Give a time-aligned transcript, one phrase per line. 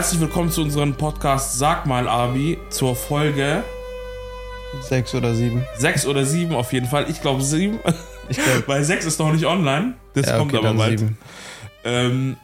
[0.00, 3.62] Herzlich willkommen zu unserem Podcast Sag mal Abi zur Folge
[4.80, 5.62] Sechs oder sieben.
[5.76, 7.10] sechs oder sieben auf jeden Fall.
[7.10, 7.80] Ich glaube sieben,
[8.30, 9.92] Ich glaube, weil sechs ist noch nicht online.
[10.14, 11.04] Das ja, kommt okay, aber bald.
[11.84, 12.38] Ähm,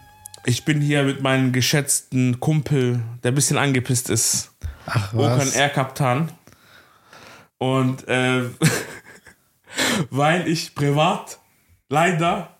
[0.45, 4.51] ich bin hier mit meinem geschätzten Kumpel, der ein bisschen angepisst ist.
[4.85, 5.57] Ach Okan was.
[5.57, 6.33] Air Kaptan.
[7.57, 8.43] Und äh,
[10.11, 11.39] weil ich privat
[11.89, 12.55] leider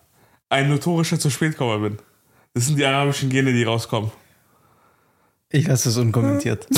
[0.49, 1.99] ein notorischer zu spätkommer bin.
[2.55, 4.09] Das sind die arabischen Gene, die rauskommen.
[5.49, 6.67] Ich lasse es unkommentiert.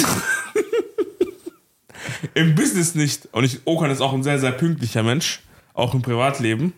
[2.34, 3.28] Im Business nicht.
[3.32, 5.42] Und ich, Okan ist auch ein sehr, sehr pünktlicher Mensch.
[5.74, 6.74] Auch im Privatleben.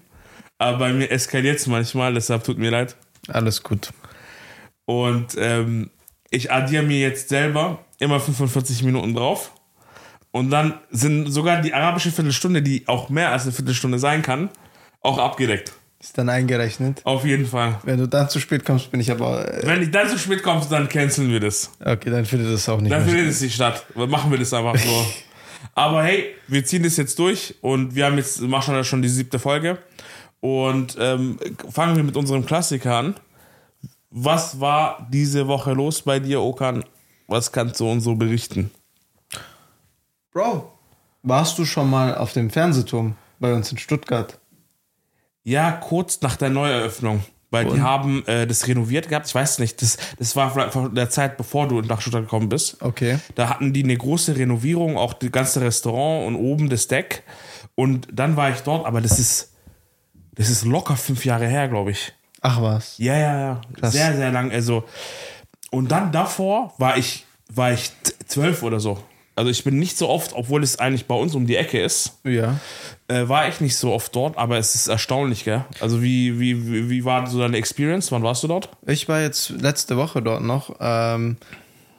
[0.57, 2.95] Aber bei mir eskaliert es manchmal, deshalb tut mir leid.
[3.27, 3.91] Alles gut.
[4.85, 5.89] Und ähm,
[6.29, 9.53] ich addiere mir jetzt selber immer 45 Minuten drauf.
[10.31, 14.49] Und dann sind sogar die arabische Viertelstunde, die auch mehr als eine Viertelstunde sein kann,
[15.01, 15.73] auch abgedeckt.
[16.01, 17.01] Ist dann eingerechnet.
[17.05, 17.79] Auf jeden Fall.
[17.83, 19.47] Wenn du dann zu spät kommst, bin ich aber.
[19.53, 21.69] Äh, Wenn ich dann zu spät komme, dann canceln wir das.
[21.79, 23.85] okay, dann findet das auch nicht Dann mehr findet es nicht statt.
[23.95, 25.05] Machen wir das einfach so.
[25.75, 29.09] Aber hey, wir ziehen das jetzt durch und wir haben jetzt, machen ja schon die
[29.09, 29.77] siebte Folge.
[30.39, 31.37] Und ähm,
[31.69, 33.15] fangen wir mit unserem Klassiker an.
[34.09, 36.83] Was war diese Woche los bei dir, Okan?
[37.27, 38.71] Was kannst du uns so berichten?
[40.33, 40.71] Bro,
[41.21, 44.39] warst du schon mal auf dem Fernsehturm bei uns in Stuttgart?
[45.43, 47.23] Ja, kurz nach der Neueröffnung.
[47.49, 47.83] Weil die Und?
[47.83, 49.27] haben äh, das renoviert gehabt.
[49.27, 52.47] Ich weiß nicht, das, das war vielleicht von der Zeit, bevor du nach Stuttgart gekommen
[52.47, 52.81] bist.
[52.81, 53.19] Okay.
[53.35, 57.23] Da hatten die eine große Renovierung, auch das ganze Restaurant und oben das Deck.
[57.75, 59.51] Und dann war ich dort, aber das ist,
[60.33, 62.13] das ist locker fünf Jahre her, glaube ich.
[62.39, 62.97] Ach was.
[62.99, 63.61] Ja, ja, ja.
[63.77, 63.91] Krass.
[63.91, 64.49] Sehr, sehr lang.
[64.51, 64.85] Also,
[65.71, 67.91] und dann davor war ich, war ich
[68.27, 69.03] zwölf oder so.
[69.35, 72.17] Also ich bin nicht so oft, obwohl es eigentlich bei uns um die Ecke ist,
[72.23, 72.59] Ja.
[73.11, 75.65] Äh, war ich nicht so oft dort, aber es ist erstaunlich, gell?
[75.79, 78.11] Also wie, wie, wie, wie war so deine Experience?
[78.11, 78.69] Wann warst du dort?
[78.87, 80.75] Ich war jetzt letzte Woche dort noch.
[80.79, 81.37] Ähm,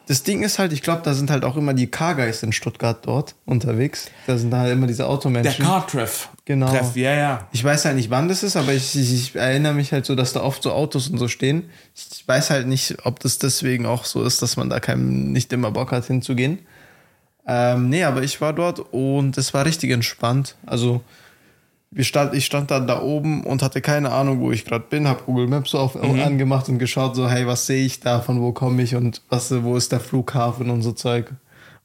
[0.06, 3.06] das Ding ist halt, ich glaube, da sind halt auch immer die Car-Guys in Stuttgart
[3.06, 4.10] dort unterwegs.
[4.26, 5.64] Da sind halt immer diese Der Automenschen.
[5.64, 6.28] Car-Treff.
[6.44, 6.68] Genau.
[6.68, 7.48] Treff, ja, ja.
[7.52, 10.16] Ich weiß halt nicht, wann das ist, aber ich, ich, ich erinnere mich halt so,
[10.16, 11.70] dass da oft so Autos und so stehen.
[11.94, 15.52] Ich weiß halt nicht, ob das deswegen auch so ist, dass man da keinem nicht
[15.52, 16.58] immer Bock hat hinzugehen.
[17.46, 20.56] Ähm, nee, aber ich war dort und es war richtig entspannt.
[20.64, 21.02] Also
[21.90, 25.06] wir stand, ich stand dann da oben und hatte keine Ahnung, wo ich gerade bin,
[25.06, 28.40] habe Google Maps so auf, angemacht und geschaut, so, hey, was sehe ich da, von
[28.40, 31.30] wo komme ich und was, wo ist der Flughafen und so Zeug.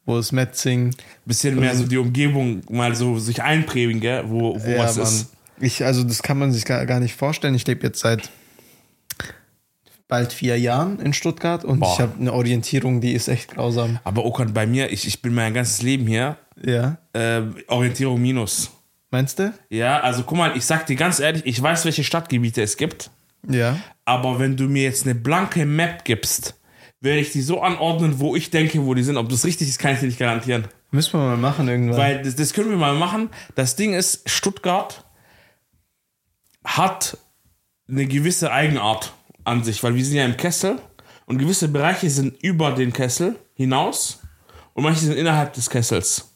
[0.06, 0.96] Wo ist Metzing?
[1.26, 4.24] Bisschen mehr so die Umgebung mal so sich einprägen, gell?
[4.28, 5.34] Wo, wo was ist.
[5.60, 7.56] Ich, also das kann man sich gar, gar nicht vorstellen.
[7.56, 8.30] Ich lebe jetzt seit
[10.08, 11.94] bald vier Jahren in Stuttgart und Boah.
[11.94, 14.00] ich habe eine Orientierung, die ist echt grausam.
[14.04, 16.98] Aber Okan, bei mir, ich, ich bin mein ganzes Leben hier, Ja.
[17.14, 18.72] äh, Orientierung minus.
[19.12, 19.54] Meinst du?
[19.70, 23.10] Ja, also guck mal, ich sag dir ganz ehrlich, ich weiß, welche Stadtgebiete es gibt,
[23.48, 23.78] Ja.
[24.06, 26.56] aber wenn du mir jetzt eine blanke Map gibst,
[27.00, 29.18] werde ich die so anordnen, wo ich denke, wo die sind.
[29.18, 30.68] Ob das richtig ist, kann ich dir nicht garantieren.
[30.90, 31.98] Müssen wir mal machen irgendwann.
[31.98, 33.30] Weil das, das können wir mal machen.
[33.56, 35.04] Das Ding ist, Stuttgart
[36.66, 37.18] hat
[37.90, 39.14] eine gewisse Eigenart
[39.48, 40.78] an sich, weil wir sind ja im Kessel
[41.26, 44.20] und gewisse Bereiche sind über den Kessel hinaus
[44.74, 46.32] und manche sind innerhalb des Kessels.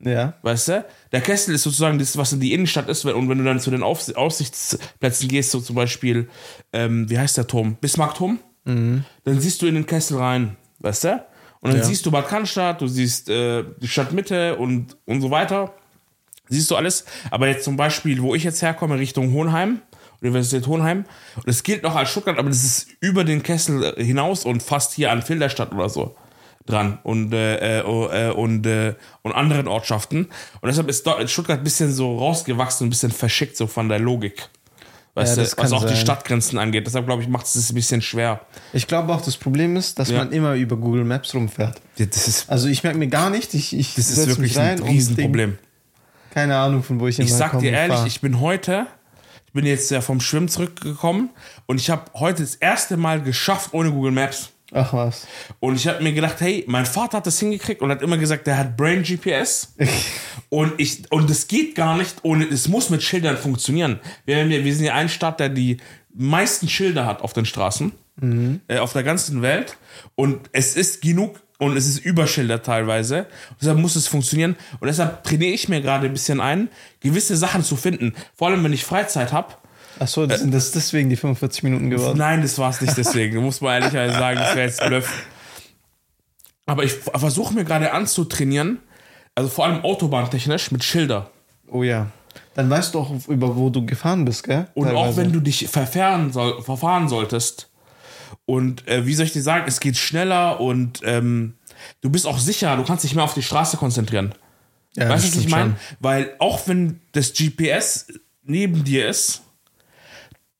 [0.00, 0.34] ja.
[0.42, 0.84] Weißt du?
[1.12, 3.04] Der Kessel ist sozusagen das, was in die Innenstadt ist.
[3.04, 6.28] Und wenn du dann zu den Aufs Aussichtsplätzen gehst, so zum Beispiel,
[6.72, 7.76] ähm, wie heißt der Turm?
[7.80, 10.56] Bismarckturm, dann siehst du in den Kessel rein.
[10.80, 11.24] Weißt du?
[11.60, 11.84] Und dann Ja.
[11.86, 15.74] siehst du Bad Cannstatt, du siehst äh, die Stadtmitte und, und so weiter.
[16.48, 17.04] Siehst du alles.
[17.30, 19.80] Aber jetzt zum Beispiel, wo ich jetzt herkomme, Richtung Hohenheim,
[20.20, 21.04] Universität Hohenheim,
[21.36, 24.62] und das gilt noch als Stuttgart, aber das ist über den Kessel äh, hinaus und
[24.62, 26.16] fast hier an Filderstadt oder so
[26.66, 30.24] dran und, äh, äh, oh, äh, und, äh, und anderen Ortschaften.
[30.60, 33.98] Und deshalb ist Stuttgart ein bisschen so rausgewachsen und ein bisschen verschickt so von der
[34.00, 34.48] Logik.
[35.14, 35.96] Weißt Ja, du, das was auch die sein.
[35.96, 36.86] Stadtgrenzen angeht.
[36.86, 38.40] Deshalb glaube ich, macht es es ein bisschen schwer.
[38.74, 40.18] Ich glaube auch, das Problem ist, dass Ja.
[40.18, 41.80] man immer über Google Maps rumfährt.
[41.96, 45.58] Das ist, Also ich merke mir gar nicht, ich, ich das ist wirklich ein Riesenproblem.
[46.30, 48.06] Keine Ahnung, von wo ich Ich sag dir ehrlich, fahr.
[48.06, 48.86] ich bin heute,
[49.58, 51.30] bin jetzt ja vom Schwimmen zurückgekommen
[51.66, 54.50] und ich habe heute das erste Mal geschafft ohne Google Maps.
[54.72, 55.26] Ach was.
[55.58, 58.46] Und ich habe mir gedacht, hey, mein Vater hat das hingekriegt und hat immer gesagt,
[58.46, 59.74] der hat Brain GPS.
[60.48, 63.98] und ich und es geht gar nicht ohne, es muss mit Schildern funktionieren.
[64.26, 65.78] Wir, haben ja- wir sind ja ein Staat, der die
[66.14, 67.92] meisten Schilder hat auf den Straßen,
[68.68, 69.76] äh, auf der ganzen Welt.
[70.14, 73.26] Und es ist genug und es ist überschildert teilweise.
[73.50, 74.56] Und deshalb muss es funktionieren.
[74.80, 76.68] Und deshalb trainiere ich mir gerade ein bisschen ein,
[77.00, 78.14] gewisse Sachen zu finden.
[78.36, 79.54] Vor allem, wenn ich Freizeit habe.
[79.98, 82.18] Ach so, das sind das deswegen die 45 Minuten geworden.
[82.18, 83.36] Nein, das war es nicht deswegen.
[83.38, 85.12] muss man ehrlich sagen, das wäre jetzt Bluff.
[86.66, 88.78] Aber ich versuche mir gerade anzutrainieren,
[89.34, 91.30] also vor allem autobahntechnisch mit Schilder.
[91.66, 92.08] Oh ja.
[92.54, 94.68] Dann weißt du auch, über wo du gefahren bist, gell?
[94.74, 95.16] Und auch Teilweise.
[95.16, 97.67] wenn du dich verfahren, soll, verfahren solltest,
[98.46, 101.54] Und äh, wie soll ich dir sagen, es geht schneller und ähm,
[102.00, 104.34] du bist auch sicher, du kannst dich mehr auf die Straße konzentrieren.
[104.96, 105.76] Ja, weißt du, was ich meine?
[106.00, 108.06] Weil auch wenn das GPS
[108.42, 109.42] neben dir ist,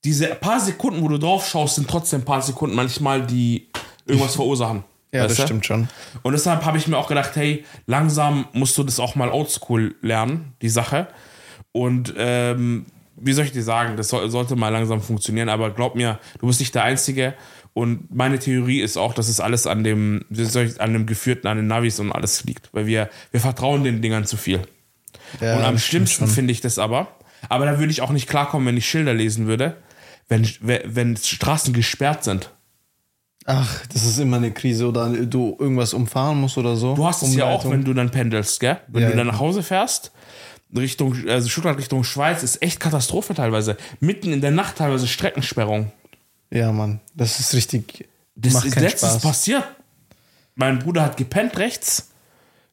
[0.03, 3.69] diese paar Sekunden, wo du drauf schaust, sind trotzdem ein paar Sekunden manchmal, die
[4.05, 4.83] irgendwas verursachen.
[5.11, 5.43] Ja, das du?
[5.43, 5.89] stimmt schon.
[6.21, 9.95] Und deshalb habe ich mir auch gedacht, hey, langsam musst du das auch mal oldschool
[10.01, 11.07] lernen, die Sache.
[11.71, 12.85] Und ähm,
[13.15, 16.47] wie soll ich dir sagen, das soll, sollte mal langsam funktionieren, aber glaub mir, du
[16.47, 17.33] bist nicht der Einzige.
[17.73, 20.25] Und meine Theorie ist auch, dass es alles an dem,
[20.79, 22.69] an dem Geführten, an den Navis und alles liegt.
[22.73, 24.61] Weil wir, wir vertrauen den Dingern zu viel.
[25.39, 27.07] Ja, und am schlimmsten finde ich das aber,
[27.47, 29.77] aber da würde ich auch nicht klarkommen, wenn ich Schilder lesen würde,
[30.27, 32.51] wenn, wenn Straßen gesperrt sind.
[33.45, 36.95] Ach, das ist immer eine Krise oder du irgendwas umfahren musst oder so.
[36.95, 38.79] Du hast es ja auch, wenn du dann pendelst, gell?
[38.87, 40.11] Wenn Ja, du dann nach Hause fährst,
[40.75, 43.77] Richtung, also Stuttgart Richtung Schweiz, ist echt Katastrophe teilweise.
[43.99, 45.91] Mitten in der Nacht teilweise Streckensperrung.
[46.51, 48.07] Ja, Mann, das ist richtig.
[48.35, 49.21] Das macht ist letztens Spaß.
[49.21, 49.63] passiert.
[50.55, 52.09] Mein Bruder hat gepennt rechts.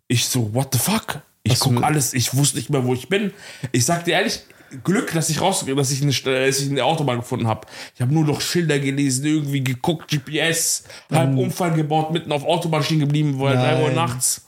[0.08, 1.20] Ich so, what the fuck?
[1.42, 3.32] Ich Was guck alles, ich wusste nicht mehr, wo ich bin.
[3.72, 4.40] Ich sag dir ehrlich,
[4.82, 7.66] Glück, dass ich raus, dass ich eine, dass ich eine Autobahn gefunden habe.
[7.94, 12.82] Ich habe nur noch Schilder gelesen, irgendwie geguckt, GPS, halb Unfall gebaut, mitten auf Autobahn
[12.82, 13.94] stehen geblieben, weil drei Uhr Nein.
[13.94, 14.46] nachts.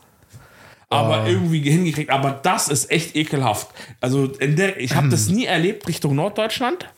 [0.90, 2.10] Aber irgendwie hingekriegt.
[2.10, 3.68] Aber das ist echt ekelhaft.
[4.00, 6.88] Also in der, ich habe das nie erlebt Richtung Norddeutschland.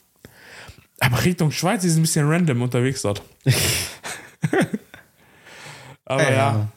[1.00, 3.22] Aber Richtung Schweiz ist ein bisschen random unterwegs dort.
[6.04, 6.68] aber ja.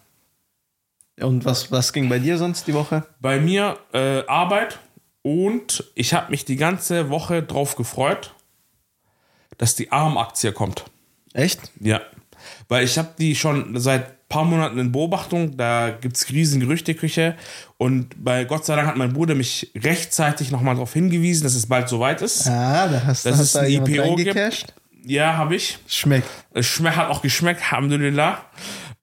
[1.20, 3.06] Und was, was ging bei dir sonst die Woche?
[3.20, 4.80] bei mir äh, Arbeit
[5.22, 8.34] und ich habe mich die ganze Woche drauf gefreut,
[9.58, 10.86] dass die ARM-Aktie kommt.
[11.34, 11.72] Echt?
[11.80, 12.02] Ja.
[12.68, 17.36] Weil ich habe die schon seit paar Monaten in Beobachtung, da gibt es riesen Gerüchteküche
[17.78, 21.68] und bei Gott sei Dank hat mein Bruder mich rechtzeitig nochmal darauf hingewiesen, dass es
[21.68, 22.48] bald soweit ist.
[22.48, 24.74] Ah, da hast, Dass hast es da ein IPO gibt.
[25.06, 25.78] Ja, habe ich.
[25.86, 26.28] Schmeckt.
[26.52, 28.44] Es schmeckt, hat auch geschmeckt, Alhamdulillah.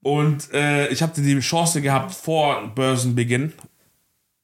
[0.02, 3.52] Und äh, ich habe die Chance gehabt, vor Börsenbeginn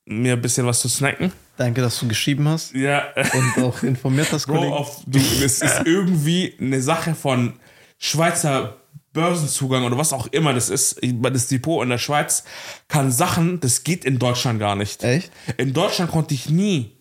[0.04, 1.32] mir ein bisschen was zu snacken.
[1.56, 5.82] Danke, dass du geschrieben hast Ja, und auch informiert hast, Bro, auf, du, es ist
[5.84, 7.54] irgendwie eine Sache von
[7.98, 8.76] Schweizer
[9.16, 11.00] Börsenzugang oder was auch immer das ist.
[11.02, 12.44] Das Depot in der Schweiz
[12.86, 15.02] kann Sachen, das geht in Deutschland gar nicht.
[15.02, 15.32] Echt?
[15.56, 16.92] In Deutschland konnte ich nie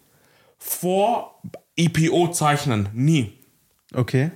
[0.57, 1.39] vor
[1.75, 2.89] IPO zeichnen.
[2.93, 3.33] Nie.
[3.93, 4.31] Okay.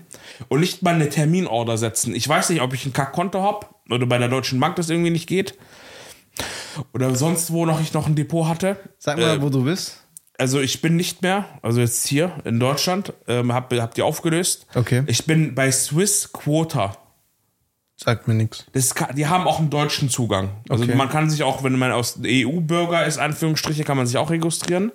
[0.50, 2.14] Und nicht mal eine Terminorder setzen.
[2.14, 5.10] Ich weiß nicht, ob ich ein Kackkonto habe oder bei der Deutschen Bank das irgendwie
[5.10, 5.56] nicht geht.
[6.94, 8.78] Oder sonst wo noch ich noch ein Depot hatte.
[9.00, 10.04] Sag mal, Äh, wo du bist.
[10.38, 14.66] also ich bin nicht mehr, also jetzt hier in Deutschland, ähm, hab, hab die aufgelöst.
[14.76, 15.04] Okay.
[15.08, 16.96] Ich bin bei Swiss Quota.
[18.02, 18.66] Sagt mir nichts.
[19.16, 20.52] Die haben auch einen deutschen Zugang.
[20.70, 20.96] Also Okay.
[20.96, 24.92] man kann sich auch, wenn man aus EU-Bürger ist, Anführungsstriche, kann man sich auch registrieren.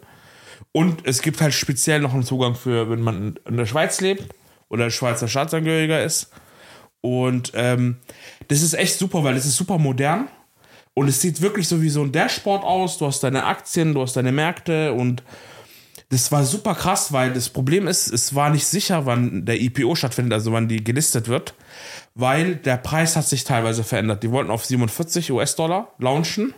[0.72, 4.34] Und es gibt halt speziell noch einen Zugang für, wenn man in der Schweiz lebt
[4.70, 6.30] oder Schweizer Staatsangehöriger ist.
[7.02, 7.98] Und ähm,
[8.48, 10.28] das ist echt super, weil es ist super modern.
[10.94, 12.96] Und es sieht wirklich so wie so ein Dashboard aus.
[12.98, 15.22] Du hast deine Aktien, du hast deine Märkte und
[16.08, 19.94] das war super krass, weil das Problem ist, es war nicht sicher, wann der IPO
[19.96, 21.54] stattfindet, also wann die gelistet wird,
[22.14, 24.22] weil der Preis hat sich teilweise verändert.
[24.22, 26.54] Die wollten auf 47 US-Dollar launchen,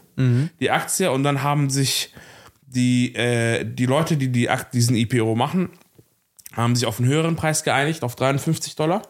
[0.60, 2.12] die Aktie, und dann haben sich
[2.66, 5.70] die, äh, die Leute, die, die diesen IPO machen,
[6.54, 9.02] haben sich auf einen höheren Preis geeinigt, auf 53 Dollar.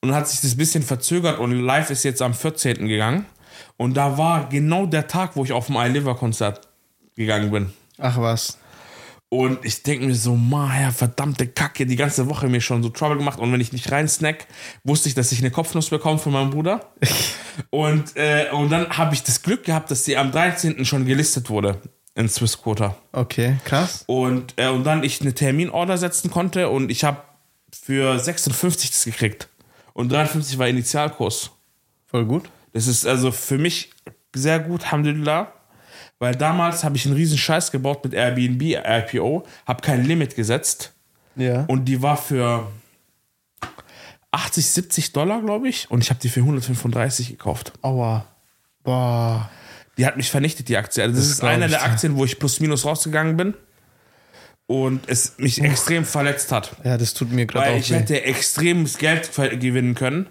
[0.00, 2.86] Und dann hat sich das ein bisschen verzögert und live ist jetzt am 14.
[2.86, 3.26] gegangen.
[3.76, 6.68] Und da war genau der Tag, wo ich auf dem iLiver-Konzert
[7.14, 7.72] gegangen bin.
[7.98, 8.58] Ach was.
[9.28, 12.90] Und ich denke mir so, ma, ja, verdammte Kacke, die ganze Woche mir schon so
[12.90, 13.40] Trouble gemacht.
[13.40, 14.46] Und wenn ich nicht rein snack,
[14.84, 16.92] wusste ich, dass ich eine Kopfnuss bekomme von meinem Bruder.
[17.70, 20.84] und, äh, und dann habe ich das Glück gehabt, dass sie am 13.
[20.84, 21.80] schon gelistet wurde
[22.14, 22.96] in Swiss Quota.
[23.12, 24.04] Okay, krass.
[24.06, 27.22] Und, äh, und dann ich eine Terminorder setzen konnte und ich habe
[27.72, 29.48] für 56 das gekriegt.
[29.92, 31.50] Und 53 war Initialkurs.
[32.06, 32.48] Voll gut.
[32.72, 33.90] Das ist also für mich
[34.34, 35.52] sehr gut, Alhamdulillah.
[36.18, 40.92] Weil damals habe ich einen riesen Scheiß gebaut mit Airbnb, IPO, habe kein Limit gesetzt
[41.36, 41.64] Ja.
[41.68, 42.66] und die war für
[44.32, 45.90] 80, 70 Dollar, glaube ich.
[45.90, 47.72] Und ich habe die für 135 gekauft.
[47.82, 48.26] Aua.
[48.82, 49.50] Boah.
[49.98, 51.02] Die hat mich vernichtet, die Aktie.
[51.02, 51.82] Also das, Das ist ich der.
[51.84, 53.54] Aktien, wo ich plus minus rausgegangen bin
[54.66, 56.76] und es mich extrem verletzt hat.
[56.84, 57.94] Ja, das tut mir gerade Weil auch ich weh.
[57.96, 60.26] hätte extremes Geld gewinnen können,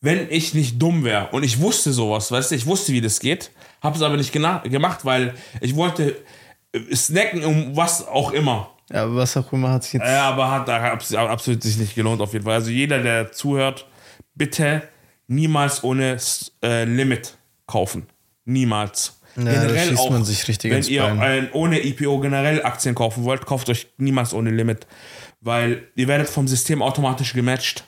[0.00, 1.28] wenn ich nicht dumm wäre.
[1.30, 3.50] Und ich wusste sowas, weißt du, ich wusste, wie das geht.
[3.82, 6.16] Habe es aber nicht gemacht, weil ich wollte
[6.72, 8.70] äh, snacken um was auch immer.
[8.90, 10.06] Ja, aber was auch immer hat sich jetzt.
[10.06, 12.54] Ja, aber hat da abs- absolut sich nicht gelohnt auf jeden Fall.
[12.54, 13.86] Also jeder, der zuhört,
[14.34, 14.82] bitte
[15.26, 16.16] niemals ohne
[16.62, 18.06] äh, Limit kaufen.
[18.46, 19.14] Niemals.
[19.36, 23.46] Ja, da schießt man sich richtig wenn ihr ein, ohne IPO generell Aktien kaufen wollt,
[23.46, 24.86] kauft euch niemals ohne Limit,
[25.40, 27.84] weil ihr werdet vom System automatisch gematcht.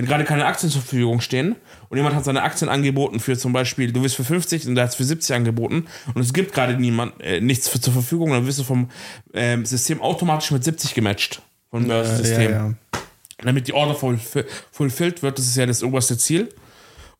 [0.00, 1.56] Wenn gerade keine Aktien zur Verfügung stehen
[1.90, 4.84] und jemand hat seine Aktien angeboten für zum Beispiel, du wirst für 50 und der
[4.84, 8.30] hat es für 70 angeboten und es gibt gerade niemand, äh, nichts für, zur Verfügung,
[8.30, 8.88] dann wirst du vom
[9.34, 11.42] ähm, System automatisch mit 70 gematcht.
[11.70, 12.50] Vom Börsensystem.
[12.50, 12.74] ja, ja.
[13.42, 16.48] Damit die Order fulf- fulfilled wird, das ist ja das oberste Ziel.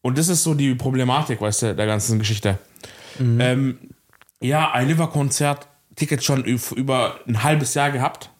[0.00, 2.58] Und das ist so die Problematik, weißt du, der ganzen Geschichte.
[3.18, 3.78] Ähm,
[4.40, 8.30] ja, ein Liver-Konzert, Ticket schon üb- über ein halbes Jahr gehabt.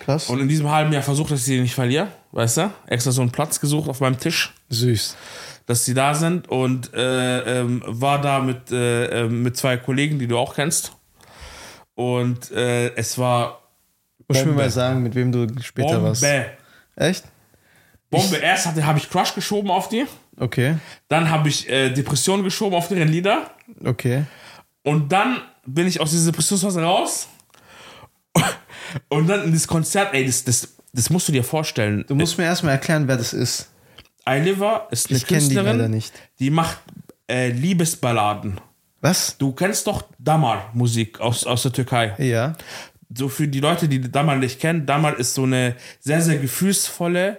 [0.00, 0.28] Krass.
[0.28, 2.70] Und in diesem halben Jahr versucht, dass ich sie nicht verliere, weißt du?
[2.86, 5.16] Extra so einen Platz gesucht auf meinem Tisch, Süß.
[5.66, 10.18] dass sie da sind und äh, ähm, war da mit, äh, ähm, mit zwei Kollegen,
[10.18, 10.92] die du auch kennst.
[11.94, 13.62] Und äh, es war
[14.28, 16.22] Muss ich mir mal sagen, mit wem du später warst.
[16.22, 16.46] Bombe.
[16.96, 17.24] Echt?
[18.10, 18.36] Bombe.
[18.36, 20.06] Erst hatte- habe ich Crush geschoben auf die,
[20.38, 20.76] Okay.
[21.08, 23.50] dann habe ich äh, Depression geschoben auf deren Lieder
[23.84, 24.24] Okay.
[24.82, 27.28] und dann bin ich aus dieser Depressionsphase raus
[29.08, 32.04] und dann in das Konzert, ey, das, das, das musst du dir vorstellen.
[32.08, 33.70] Du musst mir erstmal erklären, wer das ist.
[34.24, 36.12] Eiliver ist eine Ich die Künstlerin, leider nicht.
[36.38, 36.78] die macht
[37.28, 38.60] äh, Liebesballaden.
[39.00, 39.38] Was?
[39.38, 42.14] Du kennst doch Damar-Musik aus, aus der Türkei.
[42.18, 42.52] Ja.
[43.14, 47.38] So für die Leute, die Damar nicht kennen, Damar ist so eine sehr, sehr gefühlsvolle,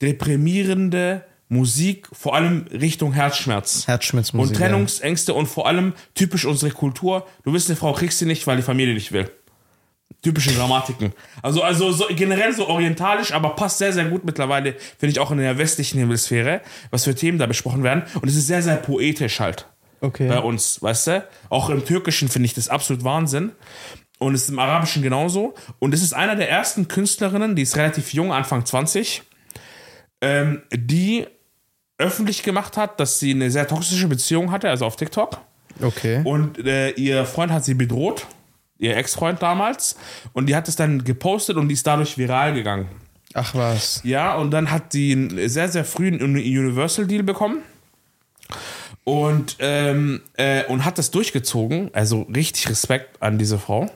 [0.00, 3.86] deprimierende Musik, vor allem Richtung Herzschmerz.
[3.86, 4.50] Herzschmerzmusik.
[4.50, 7.26] und Trennungsängste und vor allem typisch unsere Kultur.
[7.44, 9.30] Du wirst eine Frau kriegst sie nicht, weil die Familie nicht will.
[10.22, 11.12] Typische Dramatiken.
[11.42, 15.30] Also, also so, generell so orientalisch, aber passt sehr, sehr gut mittlerweile, finde ich, auch
[15.30, 18.02] in der westlichen Hemisphäre, was für Themen da besprochen werden.
[18.20, 19.66] Und es ist sehr, sehr poetisch halt.
[20.00, 20.28] Okay.
[20.28, 21.28] bei uns, weißt du?
[21.48, 23.52] Auch im Türkischen finde ich das absolut Wahnsinn.
[24.18, 25.54] Und es ist im Arabischen genauso.
[25.78, 29.22] Und es ist einer der ersten Künstlerinnen, die ist relativ jung, Anfang 20,
[30.22, 31.26] ähm, die
[31.98, 35.38] öffentlich gemacht hat, dass sie eine sehr toxische Beziehung hatte, also auf TikTok.
[35.82, 36.22] Okay.
[36.24, 38.26] Und äh, ihr Freund hat sie bedroht,
[38.78, 39.96] ihr Ex-Freund damals.
[40.32, 42.88] Und die hat es dann gepostet und die ist dadurch viral gegangen.
[43.34, 44.00] Ach was.
[44.04, 47.58] Ja, und dann hat sie einen sehr, sehr frühen Universal-Deal bekommen.
[49.04, 51.90] Und, ähm, äh, und hat das durchgezogen.
[51.92, 53.90] Also richtig Respekt an diese Frau.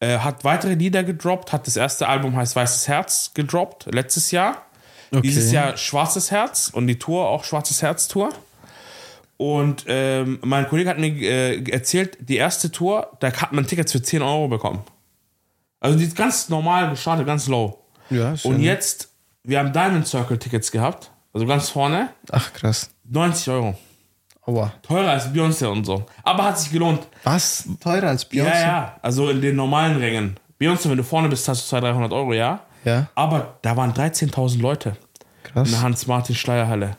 [0.00, 4.66] Äh, hat weitere Lieder gedroppt, hat das erste Album heißt Weißes Herz gedroppt, letztes Jahr.
[5.12, 5.22] Okay.
[5.22, 8.30] Dieses Jahr Schwarzes Herz und die Tour auch Schwarzes Herz Tour.
[9.42, 13.90] Und ähm, mein Kollege hat mir äh, erzählt, die erste Tour, da hat man Tickets
[13.90, 14.84] für 10 Euro bekommen.
[15.80, 17.76] Also die ist ganz normal gestartet, ganz low.
[18.08, 19.08] Ja, ist Und jetzt,
[19.42, 22.90] wir haben Diamond Circle Tickets gehabt, also ganz vorne, Ach krass.
[23.10, 23.76] 90 Euro.
[24.46, 24.72] Aua.
[24.82, 26.04] Teurer als Beyoncé und so.
[26.22, 27.06] Aber hat sich gelohnt.
[27.24, 27.64] Was?
[27.80, 28.44] Teurer als Beyoncé?
[28.44, 30.36] Ja, ja, also in den normalen Rängen.
[30.60, 32.60] Beyoncé, wenn du vorne bist, hast du 200, 300 Euro, ja.
[32.84, 33.08] Ja.
[33.16, 35.70] Aber da waren 13.000 Leute in Krass.
[35.70, 36.96] der Hans-Martin-Schleierhalle.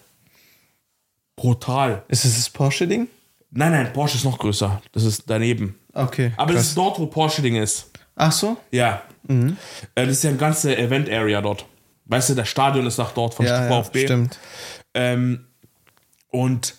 [1.36, 2.04] Brutal.
[2.08, 3.08] Ist es das Porsche-Ding?
[3.52, 4.82] Nein, nein, Porsche ist noch größer.
[4.92, 5.78] Das ist daneben.
[5.94, 6.32] Okay.
[6.38, 6.68] Aber das krass.
[6.70, 7.90] ist dort, wo Porsche-Ding ist.
[8.16, 8.58] Ach so?
[8.72, 9.02] Ja.
[9.28, 9.52] Äh,
[9.96, 11.66] Das ist ja eine ganze Event-Area dort.
[12.06, 14.06] Weißt du, das Stadion ist nach dort von Ja, ja, VfB.
[14.06, 14.40] stimmt.
[14.94, 15.46] Ähm,
[16.30, 16.76] und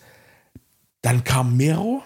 [1.02, 2.02] dann kam Mero,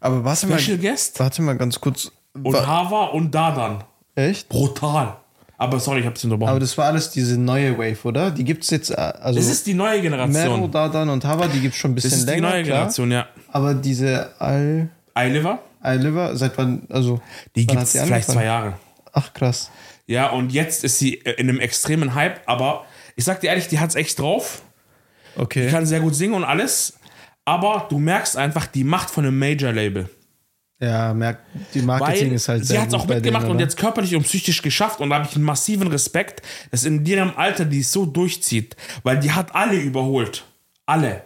[0.00, 2.12] Aber warte mal, Special Guest, warte mal ganz kurz.
[2.34, 3.84] und Hava und Dadan.
[4.14, 4.48] Echt?
[4.48, 5.16] Brutal.
[5.60, 6.48] Aber sorry, ich hab's unterbrochen.
[6.52, 8.30] Aber das war alles diese neue Wave, oder?
[8.30, 10.70] Die gibt's jetzt, äh, also es ist die neue Mero, Generation.
[10.70, 12.76] Dadan und Hava, die gibt's schon ein Das bisschen ist die länger, neue klar.
[12.78, 13.26] Generation, ja.
[13.52, 17.20] Aber diese Al iLiver, Aliver, seit wann, also
[17.56, 18.38] die wann gibt's die vielleicht angefangen?
[18.38, 18.72] zwei Jahre.
[19.12, 19.70] Ach krass.
[20.06, 22.86] Ja, und jetzt ist sie äh, in einem extremen Hype, aber
[23.16, 24.62] ich sag dir ehrlich, die hat's echt drauf.
[25.36, 25.66] Okay.
[25.66, 26.94] Die kann sehr gut singen und alles.
[27.44, 30.08] Aber du merkst einfach die Macht von einem Major-Label.
[30.82, 31.42] Ja, merkt,
[31.74, 34.16] die Marketing Weil ist halt sie sehr hat es auch mitgemacht denen, und jetzt körperlich
[34.16, 37.80] und psychisch geschafft und da habe ich einen massiven Respekt, dass in ihrem Alter die
[37.80, 40.44] es so durchzieht, weil die hat alle überholt.
[40.86, 41.24] Alle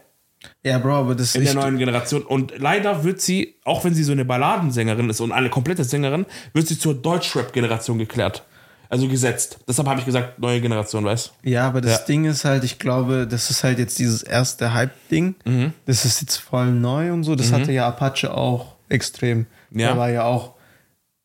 [0.65, 2.23] Ja, Bro, aber das in ist der neuen Generation.
[2.23, 6.27] Und leider wird sie, auch wenn sie so eine Balladensängerin ist und eine komplette Sängerin,
[6.53, 8.43] wird sie zur Deutschrap-Generation geklärt.
[8.89, 9.59] Also gesetzt.
[9.67, 12.05] Deshalb habe ich gesagt, neue Generation, weißt Ja, aber das Ja.
[12.07, 15.37] Ding ist halt, ich glaube, das ist halt jetzt dieses erste Hype-Ding.
[15.45, 15.73] Mhm.
[15.87, 17.35] Das ist jetzt voll neu und so.
[17.35, 19.47] Das hatte ja Apache auch extrem.
[19.71, 19.89] Ja.
[19.89, 20.55] Der war ja auch,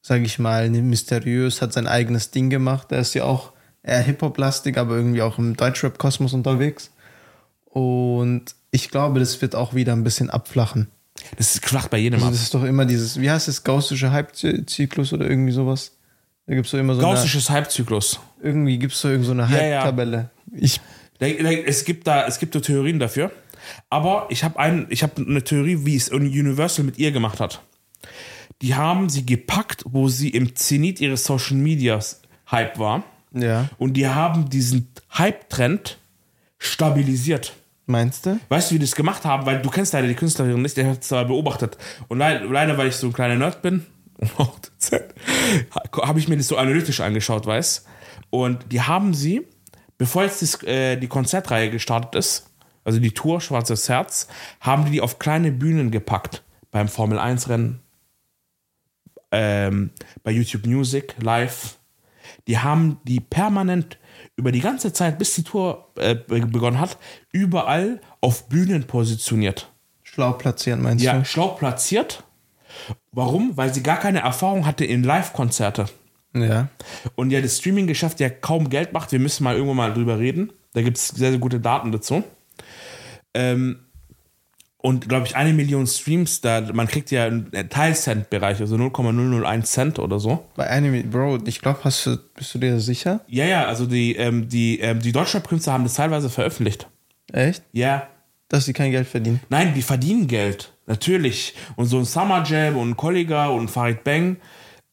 [0.01, 2.91] sage ich mal, mysteriös, hat sein eigenes Ding gemacht.
[2.91, 3.51] Der ist ja auch
[3.83, 6.91] eher Hip-Hop-lastig, aber irgendwie auch im Deutschrap-Kosmos unterwegs.
[7.65, 10.87] Und ich glaube, das wird auch wieder ein bisschen abflachen.
[11.37, 14.11] Das ist flacht bei jedem Also das ist doch immer dieses, wie heißt das, gaussische
[14.11, 15.91] Hype-Zyklus oder irgendwie sowas?
[16.47, 18.19] Da gibt es doch immer so eine, Gaussisches Halbzyklus.
[18.41, 19.77] irgendwie gibt es doch irgend so eine Ja, ja.
[19.81, 20.29] Hype-Tabelle.
[20.55, 20.79] Ich
[21.19, 23.31] Da- da- Es gibt da, es gibt da Theorien dafür.
[23.89, 27.61] Aber ich habe ein, ich habe eine Theorie, wie es Universal mit ihr gemacht hat.
[28.61, 33.03] Die haben sie gepackt, wo sie im Zenit ihres Social Medias Hype war.
[33.33, 33.69] Ja.
[33.77, 35.97] Und die haben diesen Hype-Trend
[36.57, 37.53] stabilisiert.
[37.85, 38.39] Meinst du?
[38.49, 39.45] Weißt du, wie die das gemacht haben?
[39.45, 41.77] Weil du kennst leider die Künstlerin nicht, der hat es zwar beobachtet.
[42.07, 43.85] Und leider, leider, weil ich so ein kleiner Nerd bin,
[44.37, 47.85] habe ich mir das so analytisch angeschaut, weißt
[48.29, 49.45] Und die haben sie
[49.99, 52.48] bevor jetzt das, äh, die Konzertreihe gestartet ist,
[52.83, 54.27] also die Tour Schwarzes Herz,
[54.59, 56.43] haben die die auf kleine Bühnen gepackt.
[56.71, 57.79] Beim Formel 1 Rennen,
[59.31, 59.91] ähm,
[60.23, 61.77] bei YouTube Music live.
[62.47, 63.97] Die haben die permanent
[64.35, 66.97] über die ganze Zeit, bis die Tour äh, begonnen hat,
[67.31, 69.71] überall auf Bühnen positioniert.
[70.03, 71.25] Schlau platzieren, meinst Ja, du?
[71.25, 72.23] schlau platziert.
[73.11, 73.57] Warum?
[73.57, 75.87] Weil sie gar keine Erfahrung hatte in Live-Konzerte.
[76.33, 76.69] Ja.
[77.15, 79.11] Und ja, das Streaming-Geschäft ja kaum Geld macht.
[79.11, 80.51] Wir müssen mal irgendwann mal drüber reden.
[80.73, 82.23] Da gibt es sehr, sehr gute Daten dazu.
[83.33, 83.79] Ähm,
[84.81, 89.99] und glaube ich, eine Million Streams, da man kriegt ja einen Teilcent-Bereich, also 0,001 Cent
[89.99, 90.45] oder so.
[90.55, 93.19] Bei Anime, Bro, ich glaube, hast du, bist du dir sicher?
[93.27, 96.87] Ja, ja, also die, ähm, die, ähm, die Deutschrap-Künstler haben das teilweise veröffentlicht.
[97.33, 97.61] Echt?
[97.73, 98.07] Ja.
[98.47, 99.41] Dass sie kein Geld verdienen.
[99.49, 100.71] Nein, die verdienen Geld.
[100.87, 101.55] Natürlich.
[101.75, 104.37] Und so ein Summer Jam und ein Kollega und Farid Bang,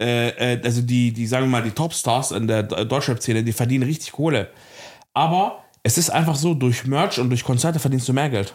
[0.00, 3.84] äh, äh, also die, die, sagen wir mal, die Topstars in der Deutschrap-Szene, die verdienen
[3.84, 4.50] richtig Kohle.
[5.14, 8.54] Aber es ist einfach so, durch Merch und durch Konzerte verdienst du mehr Geld.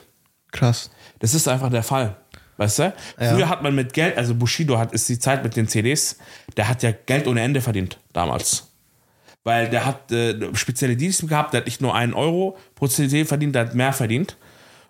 [0.52, 0.92] Krass.
[1.20, 2.18] Das ist einfach der Fall.
[2.58, 2.94] Weißt du?
[3.20, 3.34] Ja.
[3.34, 6.18] Früher hat man mit Geld, also Bushido hat, ist die Zeit mit den CDs,
[6.58, 8.74] der hat ja Geld ohne Ende verdient damals.
[9.46, 13.24] Weil der hat äh, spezielle Dienste gehabt, der hat nicht nur einen Euro pro CD
[13.24, 14.36] verdient, der hat mehr verdient.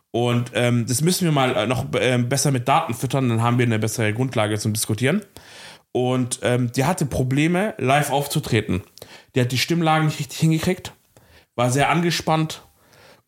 [0.10, 3.60] Und ähm, das müssen wir mal äh, noch äh, besser mit Daten füttern, dann haben
[3.60, 5.22] wir eine bessere Grundlage zum Diskutieren.
[5.92, 8.82] Und ähm, die hatte Probleme, live aufzutreten.
[9.36, 10.92] Die hat die Stimmlagen nicht richtig hingekriegt,
[11.62, 12.62] war sehr angespannt.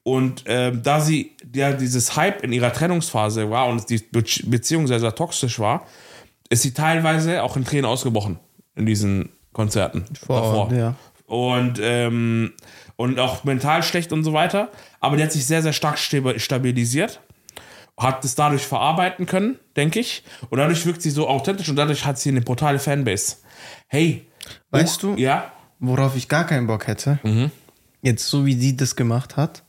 [0.06, 4.88] Und ähm, da sie ja dieses Hype in ihrer Trennungsphase war und die Be Beziehung
[4.88, 5.86] sehr, sehr toxisch war,
[6.50, 8.38] ist sie teilweise auch in Tränen ausgebrochen
[8.76, 10.04] in diesen Konzerten.
[10.26, 10.96] Vor Ort, ja.
[11.28, 12.54] Und, ähm,
[12.98, 14.70] und auch mental schlecht und so weiter.
[15.00, 17.22] Aber die hat sich sehr, sehr stark stabi- stabilisiert.
[17.98, 20.24] Hat es dadurch verarbeiten können, denke ich.
[20.50, 23.38] Und dadurch wirkt sie so authentisch und dadurch hat sie eine brutale Fanbase.
[23.88, 24.26] Hey.
[24.72, 25.52] Weißt oh, du- Ja.
[25.80, 27.52] Worauf ich gar keinen Bock hätte, Mhm.
[28.04, 29.64] Jetzt so wie die das gemacht hat,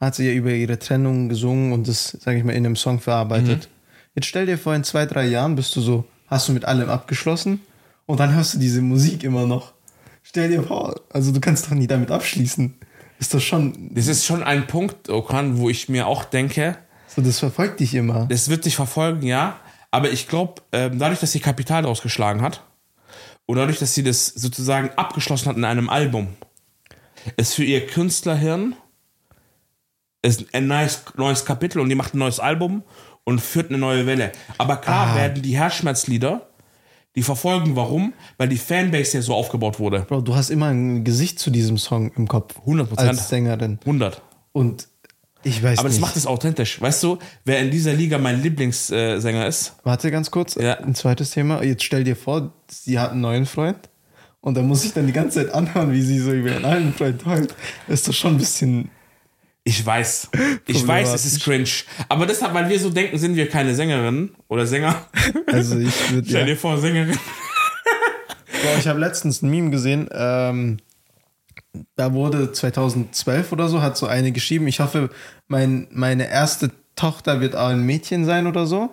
[0.00, 2.98] hat sie ja über ihre Trennung gesungen und das, sage ich mal, in einem Song
[3.00, 3.68] verarbeitet.
[3.68, 3.76] Mhm.
[4.16, 6.88] Jetzt stell dir vor, in zwei, drei Jahren bist du so, hast du mit allem
[6.90, 7.60] abgeschlossen
[8.06, 9.72] und dann hörst du diese Musik immer noch.
[10.22, 12.74] Stell dir vor, also du kannst doch nie damit abschließen.
[13.18, 16.76] Ist doch schon, Das ist schon ein Punkt, Okan, wo ich mir auch denke,
[17.14, 18.26] so das verfolgt dich immer.
[18.26, 19.58] das wird dich verfolgen, ja.
[19.90, 22.62] Aber ich glaube, ähm, dadurch, dass sie Kapital daraus geschlagen hat
[23.46, 26.28] und dadurch, dass sie das sozusagen abgeschlossen hat in einem Album,
[27.36, 28.74] ist für ihr Künstlerhirn
[30.22, 32.82] ist ein neues, neues Kapitel und die macht ein neues Album
[33.24, 34.32] und führt eine neue Welle.
[34.58, 36.48] Aber klar werden die Herzschmerzlieder,
[37.14, 38.12] die verfolgen, warum?
[38.36, 40.00] Weil die Fanbase ja so aufgebaut wurde.
[40.00, 42.58] Bro, du hast immer ein Gesicht zu diesem Song im Kopf.
[42.66, 42.96] 100%.
[42.98, 43.78] Als Sängerin.
[43.84, 44.20] 100.
[44.52, 44.88] Und
[45.44, 46.02] ich weiß Aber das nicht.
[46.02, 46.80] macht es authentisch.
[46.80, 49.76] Weißt du, wer in dieser Liga mein Lieblingssänger ist?
[49.84, 50.74] Warte ganz kurz, Ja.
[50.80, 51.62] ein zweites Thema.
[51.62, 53.78] Jetzt stell dir vor, sie hat einen neuen Freund
[54.40, 56.92] und da muss ich dann die ganze Zeit anhören, wie sie so über ihren alten
[56.92, 57.54] Freund heult.
[57.86, 58.90] Das ist doch schon ein bisschen.
[59.64, 60.30] Ich weiß.
[60.66, 61.68] Ich weiß, es ist cringe.
[62.08, 65.06] Aber deshalb, weil wir so denken, sind wir keine Sängerinnen oder Sänger.
[65.46, 66.28] Also ich würde.
[66.28, 66.46] Stell ja.
[66.46, 67.18] dir vor, Sängerin.
[68.62, 70.08] Boah, ich habe letztens ein Meme gesehen.
[70.12, 70.78] Ähm,
[71.96, 74.66] da wurde 2012 oder so, hat so eine geschrieben.
[74.68, 75.10] Ich hoffe,
[75.48, 78.90] mein, meine erste Tochter wird auch ein Mädchen sein oder so.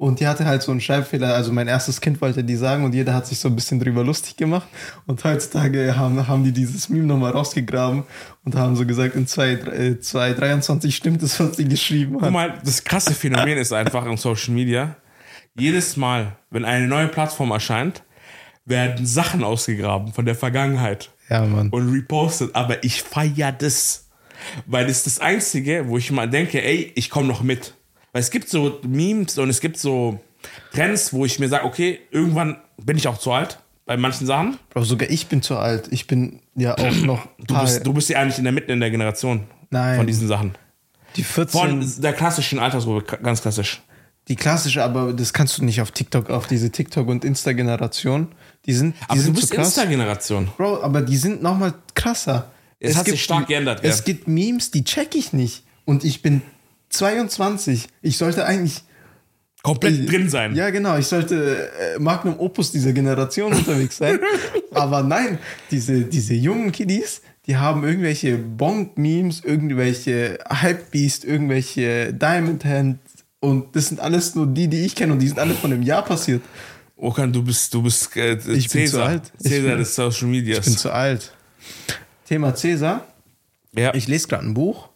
[0.00, 1.34] Und die hatte halt so einen Schreibfehler.
[1.34, 4.02] Also mein erstes Kind wollte die sagen und jeder hat sich so ein bisschen drüber
[4.02, 4.66] lustig gemacht.
[5.06, 8.04] Und heutzutage haben, haben die dieses Meme nochmal rausgegraben
[8.42, 12.32] und haben so gesagt, in 2023 stimmt es, was sie geschrieben Guck hat.
[12.32, 14.96] mal, das krasse Phänomen ist einfach in Social Media.
[15.54, 18.02] Jedes Mal, wenn eine neue Plattform erscheint,
[18.64, 21.68] werden Sachen ausgegraben von der Vergangenheit Ja, Mann.
[21.68, 22.54] und repostet.
[22.54, 24.06] Aber ich feier das.
[24.64, 27.74] Weil das ist das Einzige, wo ich mal denke, ey, ich komme noch mit.
[28.12, 30.18] Weil es gibt so Memes und es gibt so
[30.72, 34.56] Trends, wo ich mir sage, okay, irgendwann bin ich auch zu alt bei manchen Sachen.
[34.70, 35.88] Bro, sogar ich bin zu alt.
[35.90, 38.80] Ich bin ja auch noch Du bist, du bist ja eigentlich in der Mitte in
[38.80, 39.96] der Generation Nein.
[39.96, 40.54] von diesen Sachen.
[41.16, 41.60] die 14.
[41.60, 43.80] Von der klassischen Altersgruppe, ganz klassisch.
[44.28, 48.28] Die klassische, aber das kannst du nicht auf TikTok, auf diese TikTok- und Insta-Generation.
[48.66, 49.66] Die sind, die Aber du sind bist zu krass.
[49.68, 50.48] Insta-Generation.
[50.56, 52.50] Bro, aber die sind nochmal krasser.
[52.78, 54.04] Es hat sich stark geändert, Es ja.
[54.04, 55.64] gibt Memes, die check ich nicht.
[55.84, 56.42] Und ich bin
[56.90, 57.88] 22.
[58.02, 58.82] Ich sollte eigentlich.
[59.62, 60.54] Komplett drin sein.
[60.54, 60.96] Ja, genau.
[60.96, 64.18] Ich sollte äh, Magnum Opus dieser Generation unterwegs sein.
[64.72, 65.38] Aber nein,
[65.70, 73.00] diese, diese jungen Kiddies, die haben irgendwelche Bonk-Memes, irgendwelche Hypebeast, irgendwelche Diamond Hand.
[73.40, 75.12] Und das sind alles nur die, die ich kenne.
[75.12, 76.42] Und die sind alle von einem Jahr passiert.
[76.96, 79.06] Okan, du bist, du bist äh, Ich bin zu Cäsar.
[79.08, 79.32] alt.
[79.42, 80.58] Cäsar bin- des Social Medias.
[80.60, 81.34] Ich bin zu alt.
[82.26, 83.06] Thema Cäsar.
[83.74, 84.88] ja, Ich lese gerade ein Buch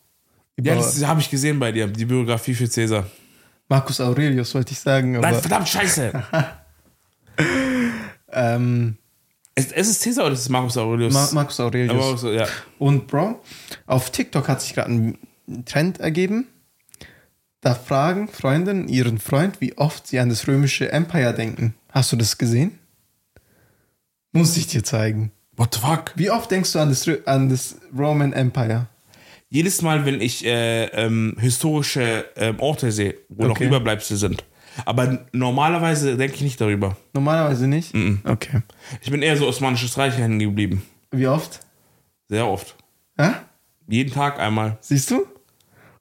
[0.61, 3.07] ja, das habe ich gesehen bei dir, die Biografie für Cäsar.
[3.69, 5.13] Marcus Aurelius, wollte ich sagen.
[5.13, 6.13] Nein, verdammt, scheiße.
[8.33, 8.97] ähm,
[9.55, 11.13] Es, es ist Caesar oder ist es Marcus Aurelius?
[11.13, 12.21] Ma Marcus Aurelius.
[12.21, 12.47] So, ja.
[12.79, 13.41] Und Bro,
[13.87, 15.19] auf TikTok hat sich gerade ein
[15.65, 16.49] Trend ergeben.
[17.61, 21.75] Da fragen Freundinnen ihren Freund, wie oft sie an das römische Empire denken.
[21.91, 22.79] Hast du das gesehen?
[24.33, 25.31] Muss ich dir zeigen.
[25.57, 26.13] What the fuck?
[26.17, 28.89] Wie oft denkst du an das, an das Roman Empire?
[29.55, 33.67] Jedes Mal, wenn ich äh, ähm, historische ähm, Orte sehe, wo noch Okay.
[33.69, 34.43] Überbleibsel sind.
[34.85, 36.97] Aber normalerweise denke ich nicht darüber.
[37.13, 37.95] Normalerweise nicht?
[38.25, 38.63] Okay.
[39.01, 40.83] Ich bin eher so Osmanisches Reich hängen geblieben.
[41.13, 41.61] Wie oft?
[42.29, 42.75] Sehr oft.
[43.17, 43.45] Ja?
[43.87, 44.77] Jeden Tag einmal.
[44.81, 45.25] Siehst du?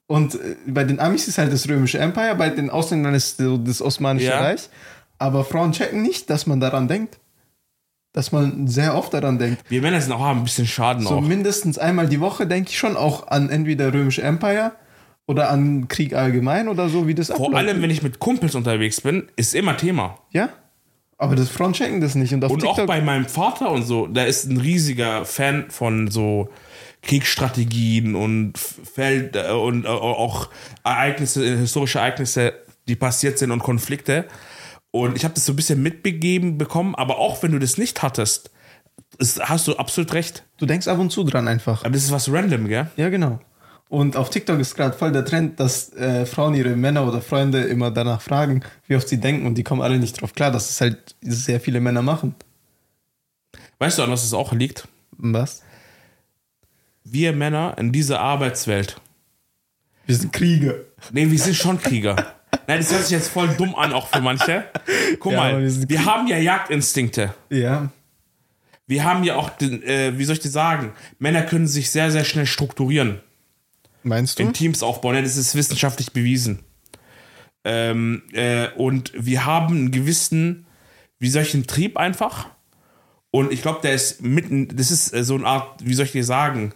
[0.08, 3.80] Und äh, bei den Amis ist halt das römische Empire, bei den Ausländern ist das
[3.80, 4.40] Osmanische Ja.
[4.40, 4.68] Reich.
[5.18, 7.20] Aber Frauen checken nicht, dass man daran denkt.
[8.14, 9.62] Dass man sehr oft daran denkt.
[9.68, 11.20] Wir Männer sind auch ein bisschen Schaden So auch.
[11.20, 14.72] mindestens einmal die Woche denke ich schon auch an entweder römische Empire
[15.26, 17.56] oder an Krieg allgemein oder so, wie das Vor abläuft.
[17.56, 20.16] allem, wenn ich mit Kumpels unterwegs bin, ist immer Thema.
[20.30, 20.48] Ja?
[21.18, 22.32] Aber das Frauen checken das nicht.
[22.32, 26.08] Und auf Und auch bei meinem Vater und so, der ist ein riesiger Fan von
[26.08, 26.50] so
[27.02, 30.48] Kriegsstrategien und Feld äh, und äh, auch
[30.84, 32.54] Ereignisse, historische Ereignisse,
[32.88, 34.26] die passiert sind und Konflikte.
[34.94, 38.04] Und ich habe das so ein bisschen mitbegeben bekommen, aber auch wenn du das nicht
[38.04, 38.52] hattest,
[39.18, 40.44] ist, hast du absolut recht.
[40.58, 41.80] du denkst ab und zu dran einfach.
[41.80, 42.88] Aber das ist was random, gell?
[42.96, 43.40] Ja, genau.
[43.88, 47.64] Und auf TikTok ist gerade voll der Trend, dass äh, Frauen ihre Männer oder Freunde
[47.64, 50.70] immer danach fragen, wie oft sie denken und die kommen alle nicht drauf klar, dass
[50.70, 52.36] es halt sehr viele Männer machen.
[53.80, 54.86] Weißt du, an was es auch liegt?
[55.10, 55.64] Was?
[57.02, 59.00] Wir Männer in dieser Arbeitswelt,
[60.06, 60.76] Wir sind Krieger.
[61.10, 62.33] Nee, wir sind schon Krieger.
[62.66, 64.64] Nein, das hört sich jetzt voll dumm an, auch für manche.
[65.20, 67.34] Guck Ja, mal, wir wir, haben ja Jagdinstinkte.
[67.50, 67.90] Ja.
[68.86, 72.10] Wir haben ja auch, den, äh, wie soll ich dir sagen, Männer können sich sehr,
[72.10, 73.20] sehr schnell strukturieren,
[74.02, 74.42] Meinst du?
[74.42, 75.14] in Teams aufbauen.
[75.14, 76.60] Ja, das ist wissenschaftlich bewiesen.
[77.64, 80.66] Ähm, äh, und wir haben einen gewissen,
[81.18, 82.48] wie soll ich einen Trieb einfach?
[83.30, 86.12] Und ich glaube, der ist mitten, das ist äh, so eine Art, wie soll ich
[86.12, 86.72] dir sagen,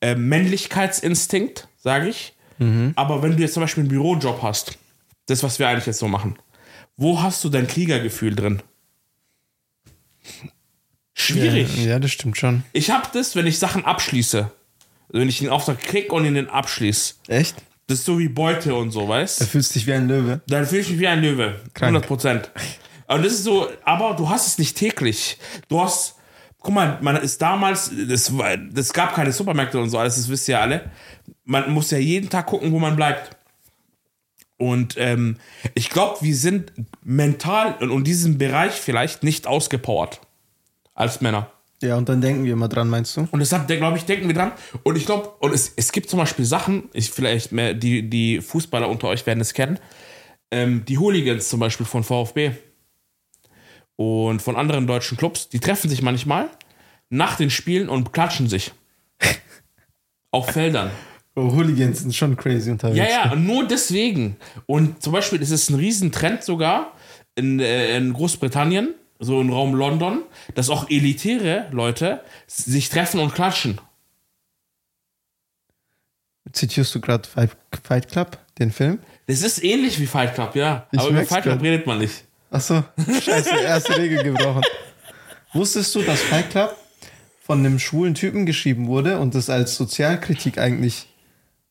[0.00, 2.34] äh, Männlichkeitsinstinkt, sage ich.
[2.96, 4.78] Aber wenn du jetzt zum Beispiel einen Bürojob hast,
[5.28, 6.38] das, was wir eigentlich jetzt so machen,
[6.96, 8.62] wo hast du dein Kriegergefühl drin?
[11.14, 11.76] Schwierig.
[11.78, 12.64] Ja, ja, das stimmt schon.
[12.72, 14.38] Ich habe das, wenn ich Sachen abschließe.
[15.08, 17.14] Also wenn ich den Auftrag krieg und ihn den abschließe.
[17.28, 17.56] Echt?
[17.86, 20.40] Das ist so wie Beute und so, Da weißt fühlst du dich wie ein Löwe.
[20.46, 21.60] Dann fühle ich mich wie ein Löwe.
[21.72, 21.94] Krank.
[21.94, 22.50] 100 Prozent.
[23.08, 25.38] Und das ist so, aber du hast es nicht täglich.
[25.68, 26.16] Du hast,
[26.58, 28.30] guck mal, man ist damals, das,
[28.70, 30.90] das gab keine Supermärkte und so alles, das wisst ihr ja alle.
[31.44, 33.37] Man muss ja jeden Tag gucken, wo man bleibt.
[34.58, 35.36] Und ähm,
[35.74, 40.20] ich glaube, wir sind mental in, in diesem Bereich vielleicht nicht ausgepowert
[40.94, 41.50] als Männer.
[41.80, 43.28] Ja, und dann denken wir immer dran, meinst du?
[43.30, 44.50] Und deshalb, glaube ich, denken wir dran.
[44.82, 48.40] Und ich glaube, und es, es gibt zum Beispiel Sachen, ich vielleicht mehr, die, die
[48.40, 49.78] Fußballer unter euch werden es kennen,
[50.50, 52.52] ähm, die Hooligans zum Beispiel von VfB
[53.94, 56.50] und von anderen deutschen Clubs, die treffen sich manchmal
[57.10, 58.72] nach den Spielen und klatschen sich.
[60.32, 60.90] Auf Feldern.
[61.38, 62.98] Oh, Hooligans sind schon crazy unterwegs.
[62.98, 64.36] Ja, ja, nur deswegen.
[64.66, 66.92] Und zum Beispiel ist es ein Riesentrend sogar
[67.36, 70.22] in, äh, in Großbritannien, so im Raum London,
[70.56, 73.80] dass auch elitäre Leute sich treffen und klatschen.
[76.52, 77.50] Zitierst du gerade Fight,
[77.84, 78.98] Fight Club, den Film?
[79.26, 80.88] Das ist ähnlich wie Fight Club, ja.
[80.90, 81.64] Ich Aber über Fight Club grad.
[81.64, 82.24] redet man nicht.
[82.50, 84.62] Achso, scheiße, erste Regel gebrochen.
[85.52, 86.76] Wusstest du, dass Fight Club
[87.42, 91.07] von einem schwulen Typen geschrieben wurde und das als Sozialkritik eigentlich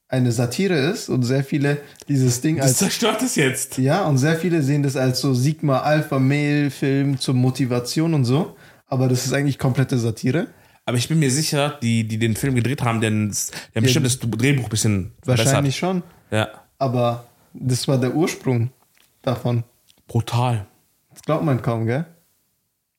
[0.09, 3.77] eine Satire ist und sehr viele dieses Ding Das als zerstört es jetzt.
[3.77, 8.23] ja und sehr viele sehen das als so Sigma Alpha Male Film zur Motivation und
[8.25, 8.55] so,
[8.87, 10.47] aber das ist eigentlich komplette Satire.
[10.85, 14.05] Aber ich bin mir sicher, die, die den Film gedreht haben, denn die haben bestimmt
[14.05, 16.47] das Drehbuch ein bisschen Wahrscheinlich schon, Ja.
[16.79, 18.69] aber das war der Ursprung
[19.21, 19.65] davon.
[20.07, 20.65] Brutal.
[21.11, 22.05] Das glaubt man kaum, gell?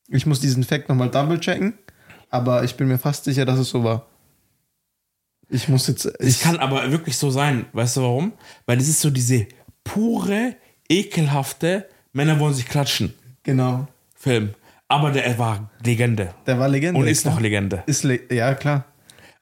[0.08, 1.74] Ich muss diesen Fact nochmal double checken,
[2.28, 4.06] aber ich bin mir fast sicher, dass es so war.
[5.50, 6.04] Ich muss jetzt.
[6.04, 7.66] Es Ich, kann aber wirklich so sein.
[7.72, 8.32] Weißt du warum?
[8.66, 9.46] Weil es ist so diese
[9.84, 10.56] pure,
[10.88, 13.86] ekelhafte Männer wollen sich klatschen genau.
[14.14, 14.50] Film.
[14.88, 16.34] Aber der war Legende.
[16.46, 17.00] Der war Legende.
[17.00, 17.34] Und ist klar.
[17.34, 17.82] noch Legende.
[17.86, 18.84] Ist le ja, klar.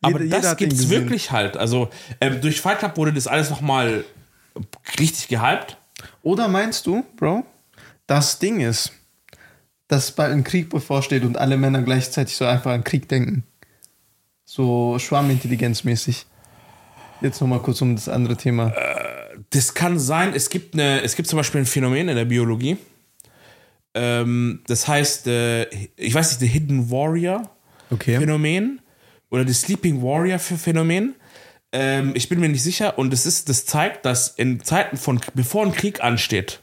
[0.02, 1.02] Aber Jeder- das gibt's gesehen.
[1.02, 1.56] wirklich halt.
[1.56, 1.88] Also
[2.20, 4.04] ähm, durch Fight Club wurde das alles nochmal
[4.98, 5.76] richtig gehypt.
[6.22, 7.44] Oder meinst du, Bro,
[8.06, 8.92] das Ding ist,
[9.88, 13.44] dass bald ein Krieg bevorsteht und alle Männer gleichzeitig so einfach an Krieg denken?
[14.46, 16.24] So schwarmintelligenzmäßig.
[17.20, 18.72] Jetzt nochmal kurz um das andere Thema.
[19.50, 22.78] Das kann sein, es gibt, eine, es gibt zum Beispiel ein Phänomen in der Biologie.
[23.92, 25.64] Ähm, das heißt, äh,
[25.96, 27.50] ich weiß nicht, the Hidden Warrior
[27.90, 28.18] Okay.
[28.18, 28.80] Phänomen
[29.30, 31.14] oder das Sleeping Warrior Phänomen.
[31.72, 35.20] Ähm, ich bin mir nicht sicher und das ist, das zeigt, dass in Zeiten von,
[35.34, 36.60] bevor ein Krieg ansteht,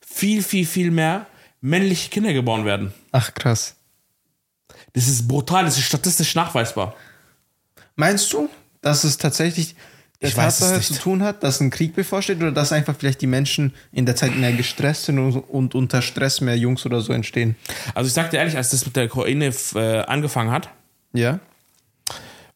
[0.00, 1.26] viel, viel, viel mehr
[1.60, 2.92] männliche Kinder geboren werden.
[3.12, 3.76] Ach, krass.
[4.92, 6.94] Das ist brutal, das ist statistisch nachweisbar.
[7.98, 8.48] Meinst du,
[8.80, 9.74] dass es tatsächlich
[10.22, 13.26] der Ich Tatsache zu tun hat, dass ein Krieg bevorsteht oder dass einfach vielleicht die
[13.26, 17.12] Menschen in der Zeit mehr gestresst sind und, und unter Stress mehr Jungs oder so
[17.12, 17.56] entstehen?
[17.94, 20.68] Also ich sag dir ehrlich, als das mit der Ukraine äh, angefangen hat
[21.12, 21.40] Ja.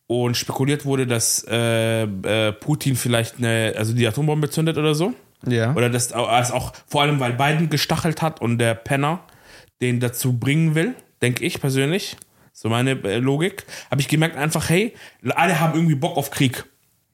[0.07, 5.13] und spekuliert wurde, dass äh, äh, Putin vielleicht eine, also die Atombombe zündet oder so,
[5.47, 5.75] Ja.
[5.75, 9.21] oder dass als auch vor allem, weil Biden gestachelt hat und der Penner
[9.81, 12.17] den dazu bringen will, denke ich persönlich,
[12.53, 14.95] so meine äh, Logik, habe ich gemerkt einfach, hey,
[15.35, 16.65] alle haben irgendwie Bock auf Krieg,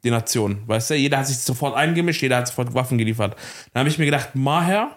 [0.04, 3.36] die Nation, weißt du, jeder hat sich sofort eingemischt, jeder hat sofort Waffen geliefert.
[3.72, 4.96] Dann habe ich mir gedacht, Maher,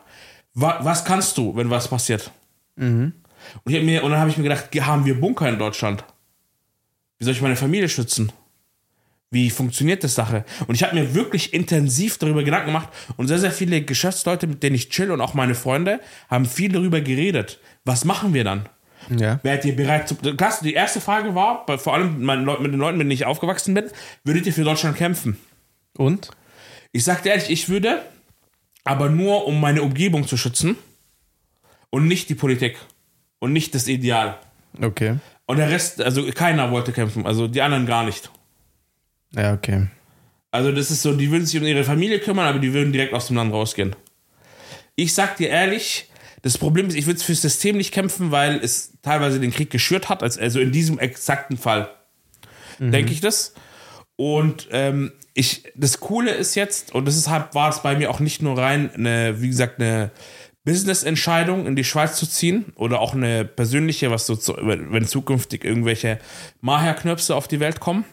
[0.53, 2.31] wa was kannst du, wenn was passiert?
[3.63, 6.03] Und, ich mir, und dann habe ich mir gedacht, haben wir Bunker in Deutschland?
[7.17, 8.31] Wie soll ich meine Familie schützen?
[9.29, 10.43] Wie funktioniert das Sache?
[10.67, 14.61] Und ich habe mir wirklich intensiv darüber Gedanken gemacht und sehr, sehr viele Geschäftsleute, mit
[14.61, 17.59] denen ich chill und auch meine Freunde, haben viel darüber geredet.
[17.85, 18.67] Was machen wir dann?
[19.09, 19.39] Ja.
[19.43, 20.15] Wärt ihr bereit zu.
[20.15, 23.85] Klasse, die erste Frage war, vor allem mit den Leuten, mit denen ich aufgewachsen bin,
[24.23, 25.37] würdet ihr für Deutschland kämpfen?
[25.97, 26.31] Und?
[26.91, 28.01] Ich sagte ehrlich, ich würde,
[28.83, 30.77] aber nur um meine Umgebung zu schützen
[31.89, 32.77] und nicht die Politik
[33.39, 34.37] und nicht das Ideal.
[34.81, 35.17] Okay.
[35.45, 38.29] Und der Rest, also keiner wollte kämpfen, also die anderen gar nicht.
[39.31, 39.87] Ja, okay.
[40.51, 43.13] Also das ist so, die würden sich um ihre Familie kümmern, aber die würden direkt
[43.13, 43.95] aus dem Land rausgehen.
[44.95, 46.10] Ich sag dir ehrlich,
[46.43, 50.09] das Problem ist, ich würde fürs System nicht kämpfen, weil es teilweise den Krieg geschürt
[50.09, 51.89] hat, als- also in diesem exakten Fall.
[52.79, 53.53] Denke ich das.
[54.15, 58.41] Und ähm, ich, das Coole ist jetzt, und deshalb war es bei mir auch nicht
[58.41, 60.11] nur rein eine, wie gesagt, eine
[60.63, 65.63] Business-Entscheidung, in die Schweiz zu ziehen oder auch eine persönliche, was so, zu, wenn zukünftig
[65.63, 66.19] irgendwelche
[66.61, 68.05] Maher-Knöpse auf die Welt kommen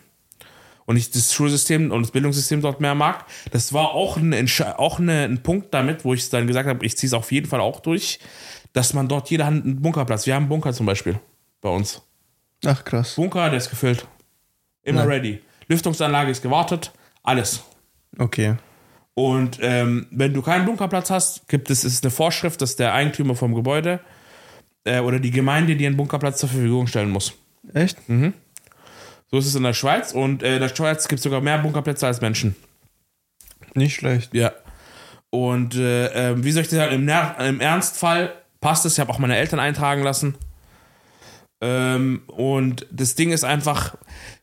[0.88, 3.26] und ich das Schulsystem und das Bildungssystem dort mehr mag.
[3.50, 4.48] Das war auch, ein,
[4.78, 7.46] auch eine, ein Punkt damit, wo ich dann gesagt habe, ich ziehe es auf jeden
[7.46, 8.20] Fall auch durch,
[8.72, 10.24] dass man dort jeder hat einen Bunkerplatz.
[10.24, 11.20] Wir haben einen Bunker zum Beispiel
[11.60, 12.00] bei uns.
[12.64, 13.16] Ach, krass.
[13.16, 14.06] Bunker, der ist gefüllt.
[14.82, 15.08] Immer Ja.
[15.08, 15.40] ready.
[15.68, 16.90] Lüftungsanlage ist gewartet.
[17.22, 17.62] Alles.
[18.18, 18.54] Okay.
[19.12, 23.34] Und ähm, wenn du keinen Bunkerplatz hast, gibt es ist eine Vorschrift, dass der Eigentümer
[23.34, 24.00] vom Gebäude
[24.84, 27.34] äh, oder die Gemeinde dir einen Bunkerplatz zur Verfügung stellen muss.
[27.74, 27.98] Echt?
[29.30, 31.58] So ist es in der Schweiz und äh, in der Schweiz gibt es sogar mehr
[31.58, 32.56] Bunkerplätze als Menschen.
[33.74, 34.32] Nicht schlecht.
[34.34, 34.52] Ja.
[35.30, 38.94] Und äh, ähm, wie soll ich das sagen, im, Ner im Ernstfall passt es.
[38.94, 40.34] Ich habe auch meine Eltern eintragen lassen.
[41.60, 43.96] Ähm, und das Ding ist einfach,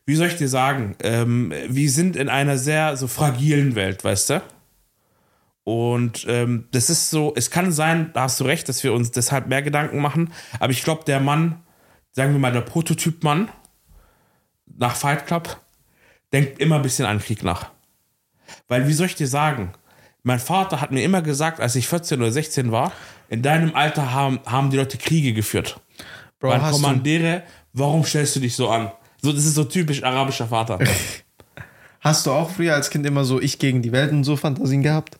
[0.04, 4.30] wie soll ich dir sagen, ähm, wir sind in einer sehr so fragilen Welt, weißt
[4.30, 4.42] du?
[5.64, 9.10] Und ähm, das ist so, es kann sein, da hast du recht, dass wir uns
[9.10, 10.32] deshalb mehr Gedanken machen.
[10.60, 11.60] Aber ich glaube, der Mann,
[12.12, 13.48] sagen wir mal, der Prototyp-Mann
[14.66, 15.60] nach Fight Club,
[16.32, 17.70] denkt immer ein bisschen an Krieg nach.
[18.68, 19.72] Weil, wie soll ich dir sagen,
[20.22, 22.92] mein Vater hat mir immer gesagt, als ich 14 oder 16 war,
[23.28, 25.80] in deinem Alter haben, haben die Leute Kriege geführt.
[26.38, 28.90] Bro, Mein Kommandere, warum stellst du dich so an?
[29.22, 30.78] So, das ist so typisch arabischer Vater.
[32.00, 34.82] hast du auch früher als Kind immer so ich gegen die Welt und so Fantasien
[34.82, 35.18] gehabt?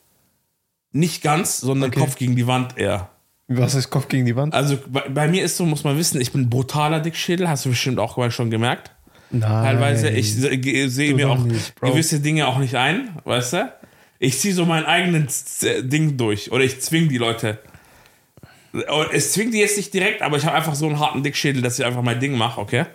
[0.93, 2.01] Nicht ganz, sondern Okay.
[2.01, 3.11] Kopf gegen die Wand eher.
[3.49, 4.55] Was heißt Kopf gegen die Wand?
[4.55, 7.69] Also bei, bei mir ist so, muss man wissen, ich bin brutaler Dickschädel, hast du
[7.71, 8.91] bestimmt auch mal schon gemerkt.
[9.31, 9.65] Nein.
[9.65, 13.73] Teilweise, ich sehe mir auch nicht, gewisse Dinge auch nicht ein, weißt du?
[14.19, 17.59] Ich ziehe so mein eigenes Ding durch oder ich zwing die Leute.
[18.73, 21.63] Und Es zwingt die jetzt nicht direkt, aber ich habe einfach so einen harten Dickschädel,
[21.63, 22.87] dass ich einfach mein Ding mache, okay?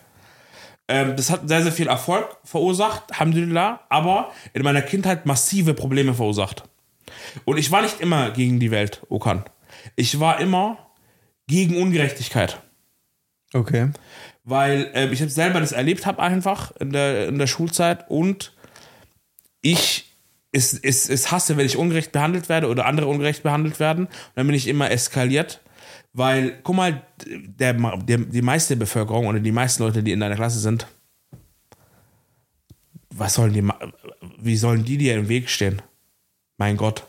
[0.88, 6.14] Ähm, das hat sehr, sehr viel Erfolg verursacht, Alhamdulillah, aber in meiner Kindheit massive Probleme
[6.14, 6.64] verursacht.
[7.46, 9.44] Und ich war nicht immer gegen die Welt, Okan.
[9.96, 10.78] Ich war immer
[11.48, 12.62] gegen Ungerechtigkeit
[13.54, 13.90] Okay.
[14.44, 18.54] Weil ähm, ich selber das erlebt habe einfach in der, in der Schulzeit und
[19.62, 20.12] ich
[20.52, 24.06] es, es, es hasse, wenn ich ungerecht behandelt werde oder andere ungerecht behandelt werden.
[24.06, 25.62] Und dann bin ich immer eskaliert,
[26.14, 30.36] weil, guck mal, der, der, die meiste Bevölkerung oder die meisten Leute, die in deiner
[30.36, 30.88] Klasse sind,
[33.10, 33.66] was sollen die,
[34.40, 35.82] wie sollen die dir im Weg stehen?
[36.58, 37.06] Mein Gott.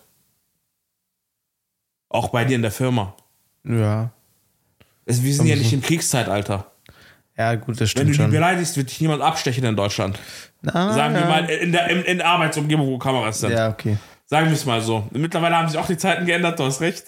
[2.08, 3.16] Auch bei dir in der Firma.
[3.64, 4.12] Ja.
[5.04, 6.71] Es, wir sind ja nicht im Kriegszeitalter.
[7.36, 8.30] Ja, gut, das Wenn stimmt du die schon.
[8.30, 10.18] beleidigst, wird dich niemand abstechen in Deutschland.
[10.60, 11.28] Na, Sagen wir ja.
[11.28, 13.52] mal, in der, in, in der Arbeitsumgebung, wo Kameras sind.
[13.52, 13.96] Ja, okay.
[14.26, 15.06] Sagen wir es mal so.
[15.10, 17.06] Mittlerweile haben sich auch die Zeiten geändert, du hast recht.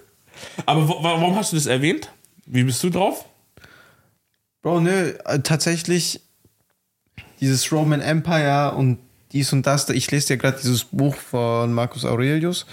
[0.66, 2.10] Aber wo, warum hast du das erwähnt?
[2.46, 3.24] Wie bist du drauf?
[4.62, 6.20] Bro, nö, äh, tatsächlich
[7.40, 8.98] dieses Roman Empire und
[9.32, 12.66] dies und das, ich lese ja gerade dieses Buch von Marcus Aurelius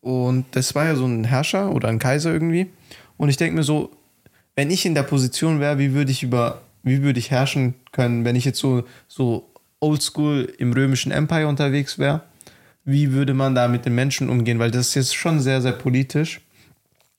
[0.00, 2.72] und das war ja so ein Herrscher oder ein Kaiser irgendwie
[3.16, 3.95] und ich denke mir so,
[4.56, 8.24] wenn ich in der Position wäre, wie würde ich über, wie würde ich herrschen können,
[8.24, 12.22] wenn ich jetzt so, so oldschool im römischen Empire unterwegs wäre,
[12.84, 15.72] wie würde man da mit den Menschen umgehen, weil das ist jetzt schon sehr, sehr
[15.72, 16.40] politisch.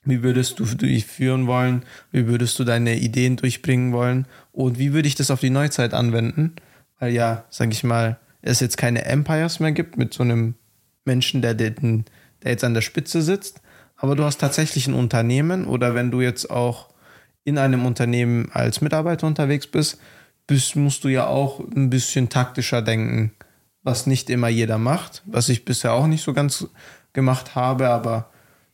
[0.03, 1.83] Wie würdest du dich führen wollen?
[2.11, 4.25] Wie würdest du deine Ideen durchbringen wollen?
[4.53, 6.55] Und wie würde ich das auf die Neuzeit anwenden?
[6.97, 10.55] Weil ja, sag ich mal, es jetzt keine Empires mehr gibt mit so einem
[11.03, 12.05] Menschen, der, den,
[12.43, 13.61] der jetzt an der Spitze sitzt,
[13.97, 16.89] aber du hast tatsächlich ein Unternehmen oder wenn du jetzt auch
[17.47, 19.99] in einem Unternehmen als Mitarbeiter unterwegs bist,
[20.47, 23.31] bist musst du ja auch ein bisschen taktischer denken,
[23.83, 26.67] was nicht immer jeder macht, was ich bisher auch nicht so ganz
[27.13, 28.29] gemacht habe, aber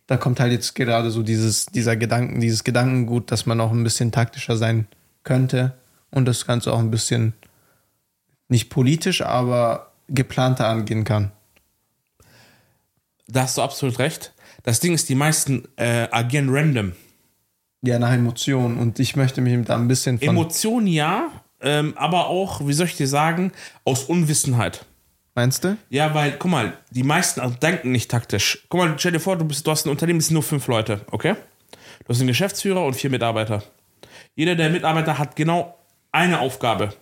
[0.07, 3.83] da kommt halt jetzt gerade so dieses, dieser Gedanken, dieses Gedankengut, dass man auch ein
[3.83, 4.88] bisschen taktischer sein
[5.23, 5.73] könnte
[6.09, 7.33] und das Ganze auch ein bisschen
[8.47, 11.31] nicht politisch, aber geplanter angehen kann.
[13.27, 14.33] Da hast du absolut recht.
[14.63, 16.93] Das Ding ist, die meisten äh, agieren random.
[17.83, 18.77] Ja, nach Emotionen.
[18.77, 20.29] Und ich möchte mich da ein bisschen von.
[20.29, 21.29] Emotionen ja,
[21.61, 23.51] ähm, aber auch, wie soll ich dir sagen,
[23.83, 24.85] aus Unwissenheit.
[25.35, 25.77] Meinst du?
[25.89, 28.65] Ja, weil, guck mal, die meisten denken nicht taktisch.
[28.69, 30.67] Guck mal, stell dir vor, du, bist, du hast ein Unternehmen, es sind nur fünf
[30.67, 31.35] Leute, okay?
[31.99, 33.63] Du hast einen Geschäftsführer und vier Mitarbeiter.
[34.35, 35.77] Jeder der Mitarbeiter hat genau
[36.11, 36.93] eine Aufgabe.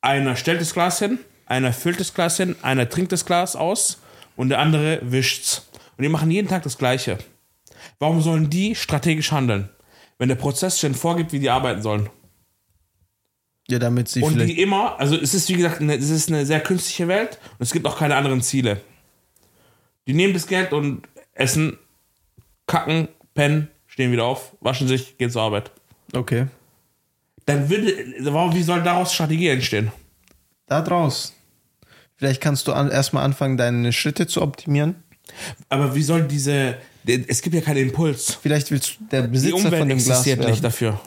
[0.00, 4.00] Einer stellt das Glas hin, einer füllt das Glas hin, einer trinkt das Glas aus
[4.36, 5.68] und der andere wischt's.
[5.96, 7.18] Und die machen jeden Tag das Gleiche.
[7.98, 9.68] Warum sollen die strategisch handeln,
[10.18, 12.08] wenn der Prozess schon vorgibt, wie die arbeiten sollen?
[13.70, 16.46] Ja, damit sie Und die immer, also es ist wie gesagt, eine, es ist eine
[16.46, 18.80] sehr künstliche Welt und es gibt auch keine anderen Ziele.
[20.06, 21.76] Die nehmen das Geld und essen,
[22.66, 25.70] kacken, pennen, stehen wieder auf, waschen sich, gehen zur Arbeit.
[26.14, 26.46] Okay.
[27.44, 27.88] Dann würde,
[28.54, 29.92] wie soll daraus Strategie entstehen?
[30.66, 31.34] Da draus.
[32.16, 34.96] Vielleicht kannst du an, erstmal anfangen, deine Schritte zu optimieren.
[35.68, 36.76] Aber wie soll diese,
[37.08, 38.38] es gibt ja keinen Impuls.
[38.40, 40.50] Vielleicht willst du der Besitzer Die Umwelt von dem Glas werden.
[40.50, 41.00] nicht dafür.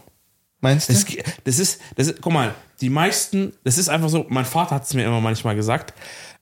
[0.59, 0.93] Meinst du?
[0.93, 1.05] Das,
[1.43, 4.83] das, ist, das ist, guck mal, die meisten, das ist einfach so, mein Vater hat
[4.83, 5.93] es mir immer manchmal gesagt,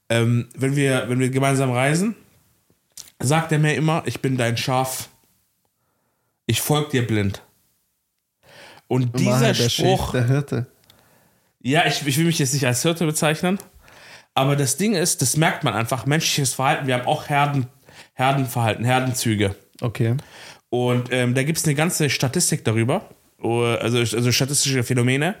[0.08, 2.16] ähm, wenn, wir, wenn wir gemeinsam reisen,
[3.18, 5.08] sagt er mir immer, ich bin dein Schaf,
[6.46, 7.42] ich folge dir blind.
[8.88, 10.66] Und dieser Mann, der Spruch, Chef, der Hirte.
[11.60, 13.58] ja, ich, ich will mich jetzt nicht als Hirte bezeichnen,
[14.34, 17.68] aber das Ding ist, das merkt man einfach, menschliches Verhalten, wir haben auch Herden,
[18.20, 19.56] Herdenverhalten, Herdenzüge.
[19.80, 20.16] Okay.
[20.68, 23.08] Und ähm, da gibt es eine ganze Statistik darüber,
[23.42, 25.34] also, also statistische Phänomene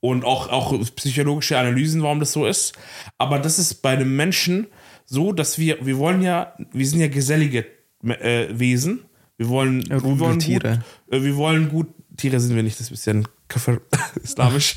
[0.00, 2.74] und auch, auch psychologische Analysen, warum das so ist.
[3.18, 4.66] Aber das ist bei einem Menschen
[5.04, 7.66] so, dass wir, wir wollen ja, wir sind ja gesellige
[8.04, 9.00] äh, Wesen.
[9.36, 10.82] Wir wollen, wir wollen Tiere.
[11.06, 11.88] Gut, äh, wir wollen gut,
[12.20, 13.80] Tiere sind wir nicht, das ist ein bisschen Kafir
[14.22, 14.76] islamisch.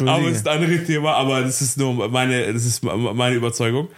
[0.00, 3.88] aber es ist ein anderes Thema, aber das ist nur meine, das ist meine Überzeugung.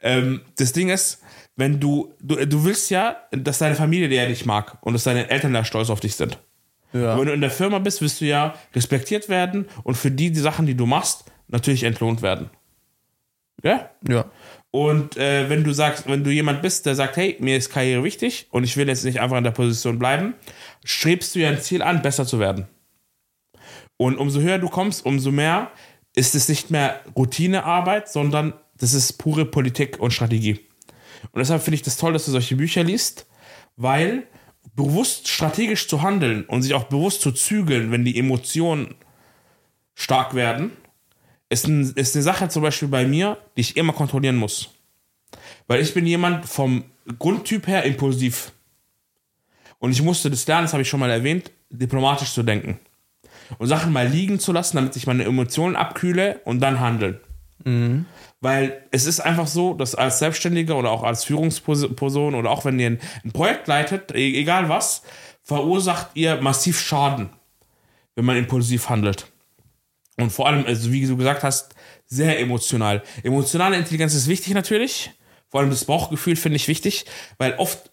[0.00, 1.22] Ähm, das Ding ist,
[1.56, 5.30] wenn du, du, du willst ja, dass deine Familie dir dich mag und dass deine
[5.30, 6.38] Eltern da stolz auf dich sind.
[6.92, 7.18] Ja.
[7.18, 10.40] Wenn du in der Firma bist, wirst du ja respektiert werden und für die, die
[10.40, 12.50] Sachen, die du machst, natürlich entlohnt werden.
[13.62, 13.90] Ja?
[14.08, 14.26] Ja.
[14.70, 18.04] Und äh, wenn du sagst, wenn du jemand bist, der sagt, hey, mir ist Karriere
[18.04, 20.34] wichtig und ich will jetzt nicht einfach in der Position bleiben,
[20.84, 22.68] strebst du ja ein Ziel an, besser zu werden.
[23.96, 25.70] Und umso höher du kommst, umso mehr
[26.14, 30.60] ist es nicht mehr Routinearbeit, sondern das ist pure Politik und Strategie.
[31.32, 33.26] Und deshalb finde ich das toll, dass du solche Bücher liest,
[33.76, 34.26] weil
[34.76, 38.94] bewusst strategisch zu handeln und sich auch bewusst zu zügeln, wenn die Emotionen
[39.94, 40.72] stark werden,
[41.48, 44.70] ist, ein, ist eine Sache zum Beispiel bei mir, die ich immer kontrollieren muss.
[45.66, 46.84] Weil ich bin jemand vom
[47.18, 48.52] Grundtyp her impulsiv.
[49.78, 52.78] Und ich musste das lernen, das habe ich schon mal erwähnt, diplomatisch zu denken.
[53.58, 57.20] Und Sachen mal liegen zu lassen, damit ich meine Emotionen abkühle und dann handeln.
[57.64, 58.06] Mhm.
[58.40, 62.78] Weil es ist einfach so, dass als Selbstständiger oder auch als Führungsperson oder auch wenn
[62.78, 65.02] ihr ein, ein Projekt leitet, e- egal was,
[65.42, 67.30] verursacht ihr massiv Schaden,
[68.14, 69.26] wenn man impulsiv handelt.
[70.18, 71.74] Und vor allem, also wie du gesagt hast,
[72.06, 73.02] sehr emotional.
[73.22, 75.12] Emotionale Intelligenz ist wichtig natürlich.
[75.48, 77.06] Vor allem das Bauchgefühl finde ich wichtig,
[77.38, 77.90] weil oft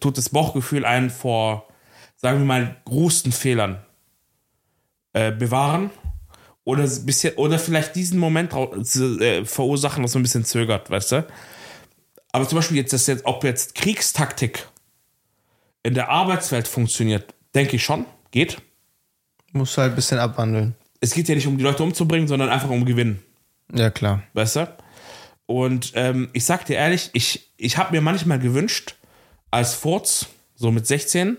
[0.00, 1.68] tut das Bauchgefühl einen vor,
[2.16, 3.82] sagen wir mal, großen Fehlern
[5.14, 5.90] äh, bewahren
[6.64, 11.26] oder bisschen oder vielleicht diesen Moment äh, verursachen, was so ein bisschen zögert, weißt du?
[12.32, 14.68] Aber zum Beispiel jetzt, dass jetzt, ob jetzt Kriegstaktik
[15.82, 18.60] in der Arbeitswelt funktioniert, denke ich schon, geht.
[19.52, 20.74] Muss halt ein bisschen abwandeln.
[21.00, 23.22] Es geht ja nicht um die Leute umzubringen, sondern einfach um Gewinnen.
[23.72, 24.22] Ja, klar.
[24.32, 24.76] Weißt du?
[25.46, 28.96] Und ähm, ich sag dir ehrlich, ich, ich habe mir manchmal gewünscht,
[29.50, 31.38] als Furz, so mit 16,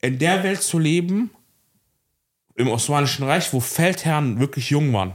[0.00, 1.30] in der Welt zu leben,
[2.54, 5.14] im Osmanischen Reich, wo Feldherren wirklich jung waren.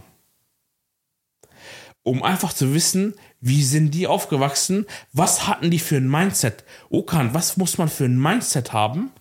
[2.03, 6.64] Um einfach zu wissen, wie sind die aufgewachsen, was hatten die für ein Mindset.
[6.89, 9.12] Okan, was muss man für ein Mindset haben,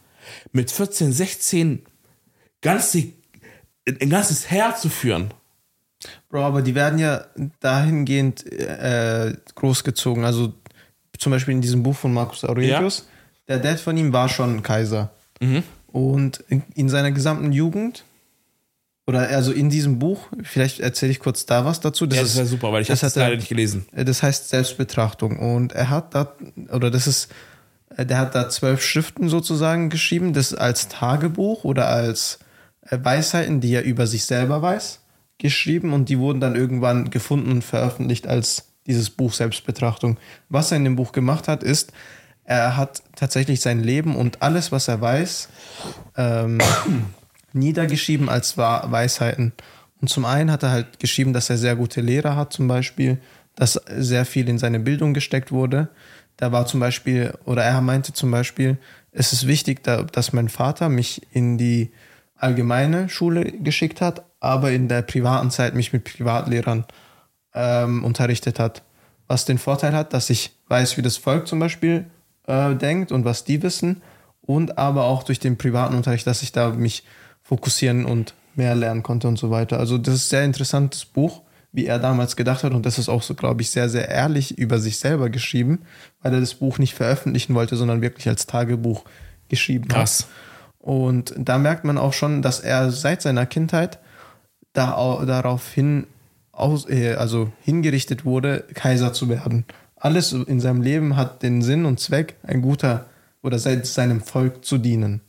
[0.53, 1.87] mit 14, 16
[2.61, 3.13] ganze,
[4.01, 5.33] ein ganzes Heer zu führen?
[6.29, 7.25] Bro, aber die werden ja
[7.61, 10.25] dahingehend äh, großgezogen.
[10.25, 10.55] Also
[11.19, 13.07] zum Beispiel in diesem Buch von Marcus Aurelius,
[13.49, 15.11] Der Dad von ihm war schon Kaiser.
[15.89, 18.05] Und in, in seiner gesamten Jugend,
[19.07, 22.05] oder also in diesem Buch, vielleicht erzähle ich kurz da was dazu.
[22.05, 23.87] Ja, das ist- wäre super, weil ich das habe das er- leider nicht gelesen.
[23.93, 25.39] Äh, Das heißt Selbstbetrachtung.
[25.39, 26.33] Und er hat da,
[26.73, 27.29] oder das ist,
[27.97, 32.39] äh, der hat da zwölf Schriften sozusagen geschrieben, das als Tagebuch oder als
[32.91, 35.01] Weisheiten, die er über sich selber weiß,
[35.39, 40.19] geschrieben und die wurden dann irgendwann gefunden und veröffentlicht als dieses Buch Selbstbetrachtung.
[40.49, 41.93] Was er in dem Buch gemacht hat, ist,
[42.45, 45.49] er hat tatsächlich sein Leben und alles, was er weiß,
[46.17, 46.59] ähm,
[47.53, 49.53] niedergeschrieben als Weisheiten.
[50.01, 53.19] Und zum einen hat er halt geschrieben, dass er sehr gute Lehrer hat, zum Beispiel,
[53.55, 55.89] dass sehr viel in seine Bildung gesteckt wurde.
[56.37, 58.79] Da war zum Beispiel, oder er meinte zum Beispiel,
[59.13, 61.91] es ist wichtig, da, dass mein Vater mich in die
[62.41, 66.85] allgemeine Schule geschickt hat, aber in der privaten Zeit mich mit Privatlehrern
[67.55, 68.83] ähm, unterrichtet hat.
[69.29, 72.07] Was den Vorteil hat, dass ich weiß, wie das Volk zum Beispiel
[72.47, 74.03] äh, denkt und was die wissen.
[74.43, 77.05] Und aber auch durch den privaten Unterricht, dass ich da mich
[77.43, 79.79] fokussieren und mehr lernen konnte und so weiter.
[79.79, 82.73] Also das ist ein sehr interessantes Buch, wie er damals gedacht hat.
[82.73, 85.83] Und das ist auch so, glaube ich, sehr, sehr ehrlich über sich selber geschrieben,
[86.23, 89.05] weil er das Buch nicht veröffentlichen wollte, sondern wirklich als Tagebuch
[89.49, 90.23] geschrieben Krass.
[90.23, 90.29] hat.
[90.81, 93.99] Und da merkt man auch schon, dass er seit seiner Kindheit
[94.73, 96.07] da, au- daraufhin
[96.53, 99.65] aus, äh, also hingerichtet wurde, Kaiser zu werden.
[99.97, 103.07] Alles in seinem Leben hat den Sinn und Zweck, ein guter
[103.43, 105.21] oder se- seinem Volk zu dienen.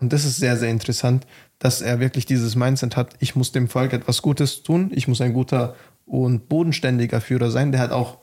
[0.00, 1.26] Und das ist sehr, sehr interessant,
[1.58, 5.20] dass er wirklich dieses Mindset hat, ich muss dem Volk etwas Gutes tun, ich muss
[5.20, 7.72] ein guter und bodenständiger Führer sein.
[7.72, 8.18] Der hat auch,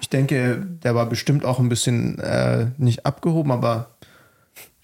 [0.00, 3.93] ich denke, der war bestimmt auch ein bisschen äh, nicht abgehoben, aber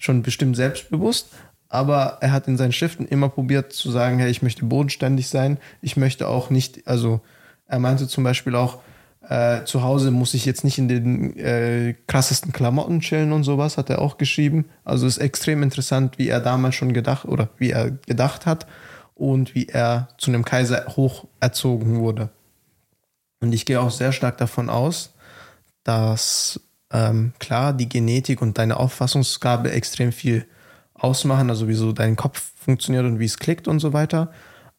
[0.03, 1.29] schon bestimmt selbstbewusst.
[1.69, 5.57] Aber er hat in seinen Schriften immer probiert zu sagen, hey, ich möchte bodenständig sein.
[5.81, 7.21] Ich möchte auch nicht, also
[7.65, 8.79] er meinte zum Beispiel auch,
[9.29, 13.77] äh, zu Hause muss ich jetzt nicht in den äh, krassesten Klamotten chillen und sowas,
[13.77, 14.65] hat er auch geschrieben.
[14.83, 18.67] Also ist extrem interessant, wie er damals schon gedacht oder wie er gedacht hat
[19.15, 22.29] und wie er zu einem Kaiser hoch erzogen wurde.
[23.39, 25.13] Und ich gehe auch sehr stark davon aus,
[25.83, 26.59] dass
[26.91, 30.45] ähm, klar die Genetik und deine Auffassungsgabe extrem viel
[30.93, 34.31] ausmachen, also wie so dein Kopf funktioniert und wie es klickt und so weiter.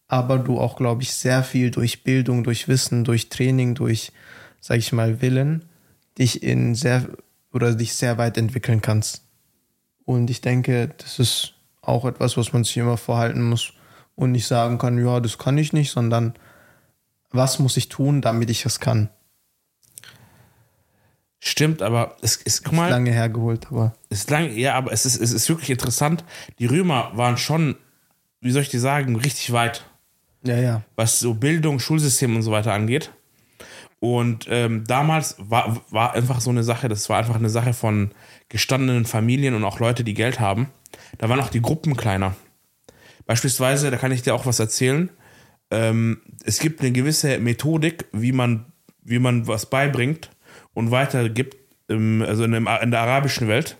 [0.08, 4.12] Aber du auch, glaube ich, sehr viel durch Bildung, durch Wissen, durch Training, durch,
[4.60, 5.64] sag ich mal, Willen,
[6.18, 7.06] dich in sehr
[7.52, 9.22] oder dich sehr weit entwickeln kannst.
[10.04, 13.72] Und ich denke, das ist auch etwas, was man sich immer vorhalten muss
[14.14, 16.34] und nicht sagen kann, ja, das kann ich nicht, sondern
[17.30, 19.08] was muss ich tun, damit ich es kann?
[21.44, 25.20] Stimmt, aber es ist, guck mal, Lange hergeholt, aber ist lang, ja, aber es ist,
[25.20, 26.24] es ist wirklich interessant.
[26.60, 27.74] Die Römer waren schon,
[28.40, 29.84] wie soll ich dir sagen, richtig weit,
[30.44, 30.82] ja, ja.
[30.94, 33.10] was so Bildung, Schulsystem und so weiter angeht.
[33.98, 38.12] Und ähm, damals war, war einfach so eine Sache, das war einfach eine Sache von
[38.48, 40.68] gestandenen Familien und auch Leute, die Geld haben.
[41.18, 42.36] Da waren auch die Gruppen kleiner.
[43.26, 45.10] Beispielsweise, da kann ich dir auch was erzählen.
[45.72, 48.66] Ähm, es gibt eine gewisse Methodik, wie man,
[49.02, 50.30] wie man was beibringt
[50.74, 51.56] und weitergibt,
[51.88, 53.76] ähm, also in, der arabischen Welt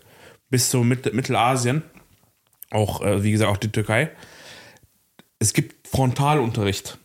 [0.50, 1.82] bis zu Mit Mittelasien,
[2.70, 4.10] auch, äh, wie gesagt, auch die Türkei.
[5.38, 6.98] Es gibt Frontalunterricht.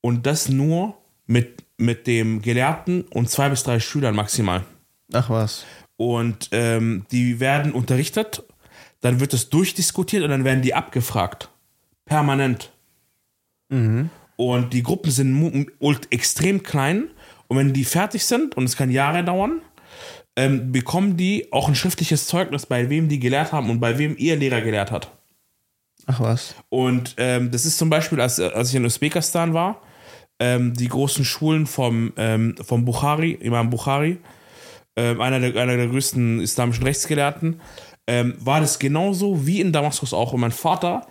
[0.00, 4.64] Und das nur mit, mit dem Gelehrten und zwei bis drei Schülern maximal.
[5.12, 5.64] Ach was.
[5.96, 8.44] Und ähm, die werden unterrichtet,
[9.00, 11.50] dann wird es durchdiskutiert und dann werden die abgefragt.
[12.04, 12.72] Permanent.
[14.36, 15.32] Und die Gruppen sind
[16.10, 17.10] extrem klein.
[17.48, 19.62] Und wenn die fertig sind, und es kann Jahre dauern,
[20.36, 24.16] ähm, bekommen die auch ein schriftliches Zeugnis, bei wem die gelehrt haben und bei wem
[24.16, 25.10] ihr Lehrer gelehrt hat.
[26.06, 26.54] Ach was.
[26.68, 29.82] Und ähm, das ist zum Beispiel, als, als ich in Usbekistan war,
[30.38, 34.18] ähm, die großen Schulen vom, ähm, vom Bukhari, Imam Bukhari,
[34.96, 37.60] ähm, einer, der, einer der größten islamischen Rechtsgelehrten,
[38.06, 40.32] ähm, war das genauso wie in Damaskus auch.
[40.32, 41.06] Und mein Vater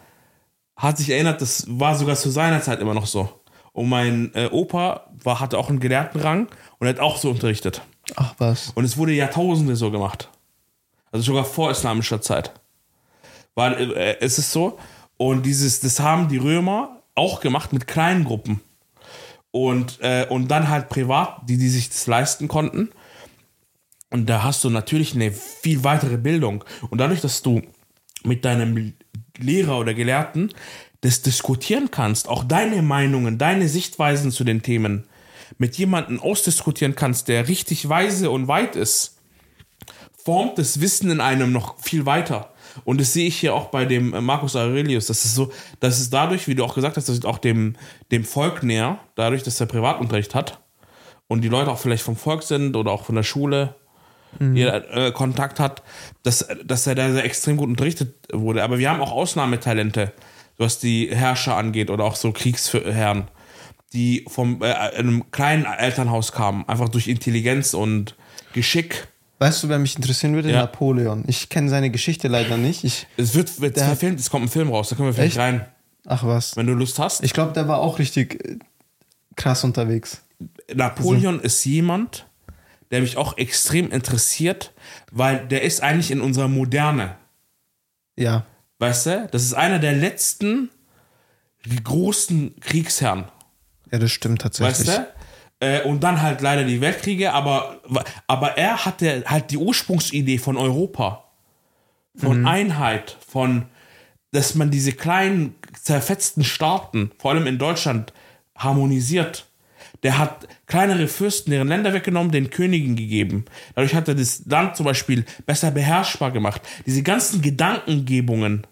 [0.75, 3.29] hat sich erinnert, das war sogar zu seiner Zeit immer noch so.
[3.77, 6.47] Und mein äh, Opa war, hatte auch einen Gelehrtenrang
[6.79, 7.83] und hat auch so unterrichtet.
[8.15, 8.71] Ach was.
[8.73, 10.31] Und es wurde Jahrtausende so gemacht.
[11.11, 12.53] Also sogar vor islamischer Zeit.
[13.53, 14.79] War, äh, es ist so.
[15.17, 18.61] Und dieses, das haben die Römer auch gemacht mit kleinen Gruppen.
[19.51, 22.89] Und, äh, und dann halt privat, die, die sich das leisten konnten.
[24.09, 26.63] Und da hast du natürlich eine viel weitere Bildung.
[26.89, 27.61] Und dadurch, dass du
[28.23, 28.95] mit deinem
[29.37, 30.51] Lehrer oder Gelehrten
[31.01, 35.05] das diskutieren kannst, auch deine Meinungen, deine Sichtweisen zu den Themen
[35.57, 39.17] mit jemandem ausdiskutieren kannst, der richtig weise und weit ist,
[40.23, 42.53] formt das Wissen in einem noch viel weiter.
[42.83, 45.07] Und das sehe ich hier auch bei dem äh, Marcus Aurelius.
[45.07, 47.75] Das ist so, dass es dadurch, wie du auch gesagt hast, das ist auch dem,
[48.11, 50.59] dem Volk näher, dadurch, dass er Privatunterricht hat
[51.27, 53.75] und die Leute auch vielleicht vom Volk sind oder auch von der Schule.
[54.55, 55.81] ihr äh, Kontakt hat,
[56.23, 58.63] dass, dass er da sehr extrem gut unterrichtet wurde.
[58.63, 60.11] Aber wir haben auch Ausnahmetalente,
[60.57, 63.27] was die Herrscher angeht oder auch so Kriegsherren,
[63.93, 68.15] die vom äh, einem kleinen Elternhaus kamen, einfach durch Intelligenz und
[68.53, 69.07] Geschick.
[69.39, 70.49] Weißt du, wer mich interessieren würde?
[70.51, 70.61] Ja.
[70.61, 71.23] Napoleon.
[71.27, 72.83] Ich kenne seine Geschichte leider nicht.
[72.83, 75.37] Ich, Es wird, wird Der verfilmt, es kommt ein Film raus, da können wir vielleicht
[75.37, 75.39] Echt?
[75.39, 75.65] rein,
[76.05, 76.55] ach was.
[76.57, 77.23] wenn du Lust hast.
[77.23, 78.57] Ich glaube, der war auch richtig äh,
[79.35, 80.23] krass unterwegs.
[80.73, 82.25] Napoleon ist jemand,
[82.91, 84.73] der mich auch extrem interessiert,
[85.11, 87.15] weil der ist eigentlich in unserer Moderne.
[88.15, 88.45] Ja.
[88.79, 89.27] Weißt du?
[89.31, 90.69] Das ist einer der letzten
[91.83, 93.25] großen Kriegsherren.
[93.91, 94.87] Ja, das stimmt tatsächlich.
[94.87, 95.07] Weißt du?
[95.59, 97.81] Äh, und dann halt leider die Weltkriege, aber,
[98.27, 101.23] aber er hatte halt die Ursprungsidee von Europa.
[102.15, 103.67] Von Einheit, von,
[104.31, 108.11] dass man diese kleinen, zerfetzten Staaten, vor allem in Deutschland,
[108.55, 109.45] harmonisiert.
[110.03, 113.45] Der hat kleinere Fürsten deren Länder weggenommen, den Königen gegeben.
[113.75, 116.61] Dadurch hat er das Land zum Beispiel besser beherrschbar gemacht.
[116.85, 118.67] Diese ganzen Gedankengebungen,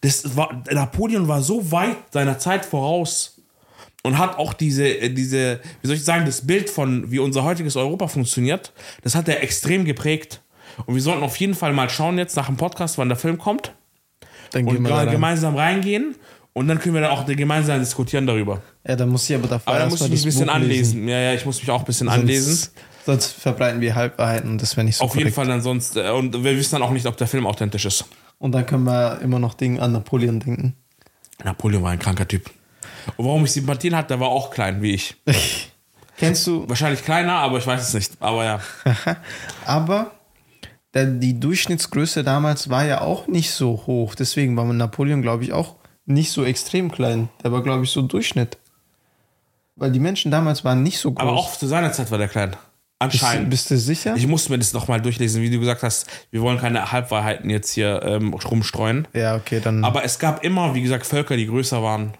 [0.00, 3.42] das war, Napoleon war so weit seiner Zeit voraus
[4.02, 7.76] und hat auch diese, diese, wie soll ich sagen, das Bild von, wie unser heutiges
[7.76, 8.72] Europa funktioniert,
[9.02, 10.42] das hat er extrem geprägt.
[10.86, 13.38] Und wir sollten auf jeden Fall mal schauen jetzt nach dem Podcast, wann der Film
[13.38, 13.74] kommt
[14.52, 16.14] Dann und gehen wir gemeinsam reingehen
[16.58, 18.60] und dann können wir da auch gemeinsam diskutieren darüber.
[18.86, 20.54] Ja, da muss ich aber davor Aber da erst muss ich mich ein bisschen Buch
[20.54, 20.98] anlesen.
[20.98, 21.08] lesen.
[21.08, 22.68] Ja, ja, ich muss mich auch ein bisschen Sonst, anlesen.
[23.06, 25.36] Sonst verbreiten wir Halbwahrheiten und das wäre nicht so Auf jeden korrekt.
[25.36, 28.04] Fall dann sonst, äh, und wir wissen dann auch nicht, ob der Film authentisch ist.
[28.38, 30.74] Und dann können wir immer noch Dinge an Napoleon denken.
[31.44, 32.50] Napoleon war ein kranker Typ.
[33.16, 35.16] Und warum ich Sympathien hatte, der war auch klein wie ich.
[36.18, 38.12] Kennst du, Wahrscheinlich kleiner, aber ich weiß es nicht.
[38.18, 38.60] Aber ja.
[39.64, 40.10] aber
[40.94, 44.16] die Durchschnittsgröße damals war ja auch nicht so hoch.
[44.16, 45.76] Deswegen war Napoleon, glaube ich, auch
[46.08, 47.28] nicht so extrem klein.
[47.42, 48.58] Der war, glaube ich, so Durchschnitt.
[49.76, 51.20] Weil die Menschen damals waren nicht so groß.
[51.22, 52.50] Aber auch zu seiner Zeit war der klein.
[52.50, 52.58] bist,
[52.98, 53.50] Anscheinend.
[53.50, 54.16] bist du sicher?
[54.16, 56.06] Ich musste mir das nochmal durchlesen, wie du gesagt hast.
[56.32, 59.06] Wir wollen keine Halbwahrheiten jetzt hier ähm, rumstreuen.
[59.14, 59.84] ja, okay, dann.
[59.84, 62.14] Aber es gab immer, wie gesagt, Völker, die größer waren.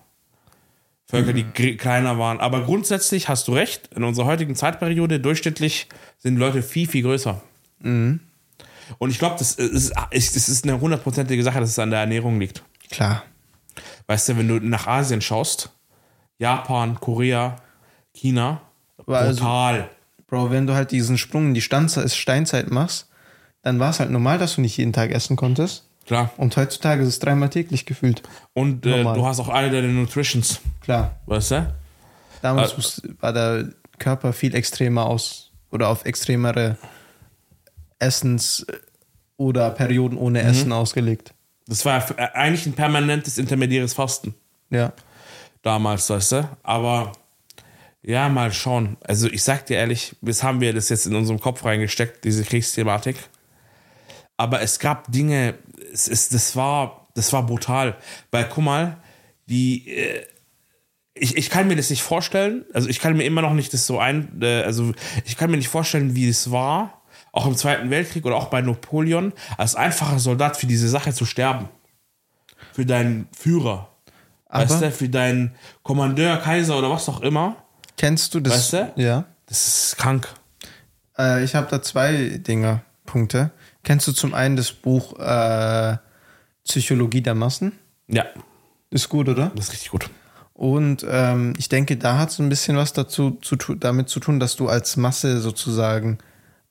[1.06, 2.38] Völker, die gr- kleiner waren.
[2.38, 7.40] Aber grundsätzlich hast du recht, in unserer heutigen Zeitperiode durchschnittlich sind Leute viel, viel größer.
[7.80, 8.20] Mhm.
[8.98, 12.00] Und ich glaube, das ist, ist, das ist eine hundertprozentige Sache, dass es an der
[12.00, 12.62] Ernährung liegt.
[12.90, 13.22] Klar.
[14.08, 15.70] Weißt du, wenn du nach Asien schaust,
[16.38, 17.56] Japan, Korea,
[18.14, 18.60] China,
[19.06, 19.88] also- brutal.
[20.26, 23.08] Bro, wenn du halt diesen Sprung in die Steinzeit machst,
[23.62, 25.84] dann war es halt normal, dass du nicht jeden Tag essen konntest.
[26.06, 26.30] Klar.
[26.36, 28.22] Und heutzutage ist es dreimal täglich gefühlt.
[28.54, 31.16] Und äh, du hast auch alle deine Nutritions, Klar.
[31.26, 31.74] weißt du?
[32.42, 36.76] Damals Äh, war der Körper viel extremer aus oder auf extremere
[37.98, 38.66] Essens-
[39.36, 40.48] oder Perioden ohne Mhm.
[40.48, 41.34] Essen ausgelegt.
[41.68, 44.34] Das war äh, eigentlich ein permanentes intermediäres Fasten
[44.70, 44.92] Ja.
[45.62, 46.48] damals, weißt du?
[46.62, 47.12] Aber
[48.02, 48.96] ja, mal schauen.
[49.04, 52.42] Also ich sag dir ehrlich, bis haben wir das jetzt in unserem Kopf reingesteckt, diese
[52.42, 53.16] Kriegsthematik.
[54.36, 55.54] Aber es gab Dinge,
[55.92, 57.96] es ist, das war, das war brutal.
[58.30, 58.96] Weil guck mal,
[59.46, 60.24] die, äh,
[61.14, 62.64] ich, ich kann mir das nicht vorstellen.
[62.72, 64.92] Also ich kann mir immer noch nicht das so ein, äh, also
[65.26, 66.97] ich kann mir nicht vorstellen, wie es war,
[67.38, 71.24] auch im Zweiten Weltkrieg oder auch bei Napoleon, als einfacher Soldat für diese Sache zu
[71.24, 71.68] sterben.
[72.72, 73.88] Für deinen Führer.
[74.50, 77.56] weißt Aber- du, für deinen Kommandeur, Kaiser oder was auch immer.
[77.96, 78.72] Kennst du das?
[78.72, 79.02] Weißt du?
[79.02, 79.24] Ja.
[79.46, 80.28] Das ist krank.
[81.18, 83.50] Äh, ich habe da zwei Dinge, Punkte.
[83.82, 85.96] Kennst du zum einen das Buch äh,
[86.64, 87.72] Psychologie der Massen?
[88.08, 88.24] Ja,
[88.90, 89.50] Ist gut, oder?
[89.54, 90.10] das ist richtig gut.
[90.54, 94.40] Und ähm, ich denke, da hat es ein bisschen was dazu zu, damit zu tun,
[94.40, 96.18] dass du als Masse sozusagen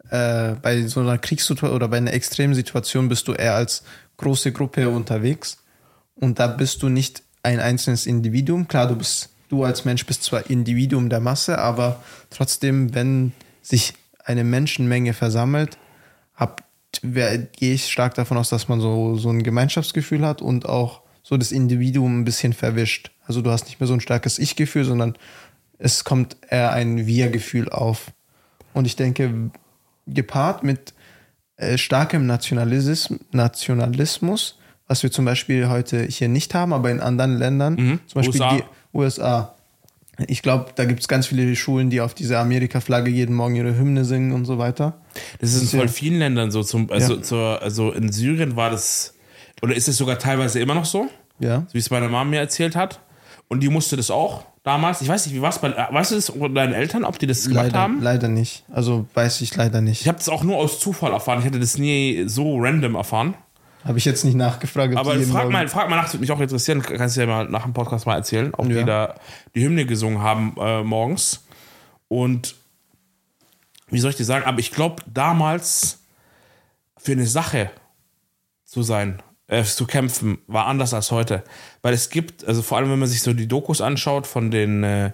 [0.10, 3.84] äh, bei so einer Kriegssituation oder bei einer extremen Situation bist du eher als
[4.18, 5.58] große Gruppe unterwegs.
[6.16, 8.68] Und da bist du nicht ein einzelnes Individuum.
[8.68, 13.93] Klar, du bist, du als Mensch bist zwar Individuum der Masse, aber trotzdem, wenn sich
[14.24, 15.78] eine Menschenmenge versammelt,
[17.14, 21.38] gehe ich stark davon aus, dass man so, so ein Gemeinschaftsgefühl hat und auch so
[21.38, 23.12] das Individuum ein bisschen verwischt.
[23.26, 25.18] Also du hast nicht mehr so ein starkes Ich-Gefühl, sondern
[25.78, 28.12] es kommt eher ein Wir-Gefühl auf.
[28.74, 29.51] Und ich denke,
[30.08, 30.93] gepaart mit
[31.58, 37.38] äh, starkem Nationalismus, Nationalismus, was wir zum Beispiel heute hier nicht haben, aber in anderen
[37.38, 38.55] Ländern, zum Beispiel USA.
[38.55, 39.53] die USA.
[40.28, 43.78] Ich glaube, da gibt es ganz viele Schulen, die auf diese Amerika-Flagge jeden Morgen ihre
[43.78, 44.99] Hymne singen und so weiter.
[45.39, 46.64] Das ist in voll vielen Ländern so.
[46.64, 47.22] Zum, also, Ja.
[47.22, 49.14] zur, also in Syrien war das,
[49.62, 51.08] oder ist es sogar teilweise immer noch so,
[51.39, 51.66] Ja.
[51.68, 52.99] so wie es meine Mama mir erzählt hat.
[53.47, 55.01] Und die musste das auch damals.
[55.01, 57.26] Ich weiß nicht, wie war es bei, weißt du das bei deinen Eltern, ob die
[57.26, 58.01] das gemacht Leider, haben?
[58.01, 58.63] leider nicht.
[58.72, 60.01] Also weiß ich leider nicht.
[60.01, 61.39] Ich habe das auch nur aus Zufall erfahren.
[61.39, 63.34] Ich hätte das nie so random erfahren.
[63.84, 64.95] Habe ich jetzt nicht nachgefragt.
[64.97, 66.82] Aber die frag mal, frag mal nach, das würde mich auch interessieren.
[66.82, 68.84] Kannst du ja mal nach dem Podcast mal erzählen, ob die Ja.
[68.84, 69.15] da
[69.55, 71.45] die Hymne gesungen haben äh, morgens.
[72.09, 72.55] Und
[73.89, 75.99] wie soll ich dir sagen, aber ich glaube, damals
[76.97, 77.72] für eine Sache
[78.65, 81.43] zu sein, äh, zu kämpfen, war anders als heute.
[81.82, 84.84] Weil es gibt, also vor allem, wenn man sich so die Dokus anschaut von den,
[84.84, 85.12] äh,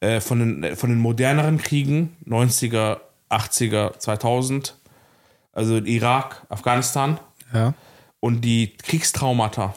[0.00, 4.76] äh von den, äh, von den moderneren Kriegen, 90er, 80er, 2000,
[5.52, 7.18] also Irak, Afghanistan,
[7.52, 7.74] Ja.
[8.20, 9.74] und die Kriegstraumata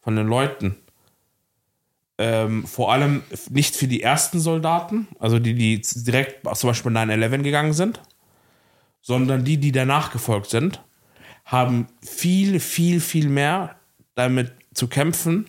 [0.00, 0.76] von den Leuten,
[2.18, 7.42] ähm, vor allem nicht für die ersten Soldaten, also die, die direkt zum Beispiel 9-11
[7.42, 8.00] gegangen sind,
[9.00, 10.82] sondern die, die danach gefolgt sind,
[11.48, 13.76] haben viel, viel, viel mehr
[14.14, 15.46] damit zu kämpfen,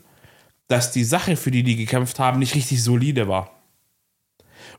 [0.69, 3.51] dass die Sache, für die die gekämpft haben, nicht richtig solide war.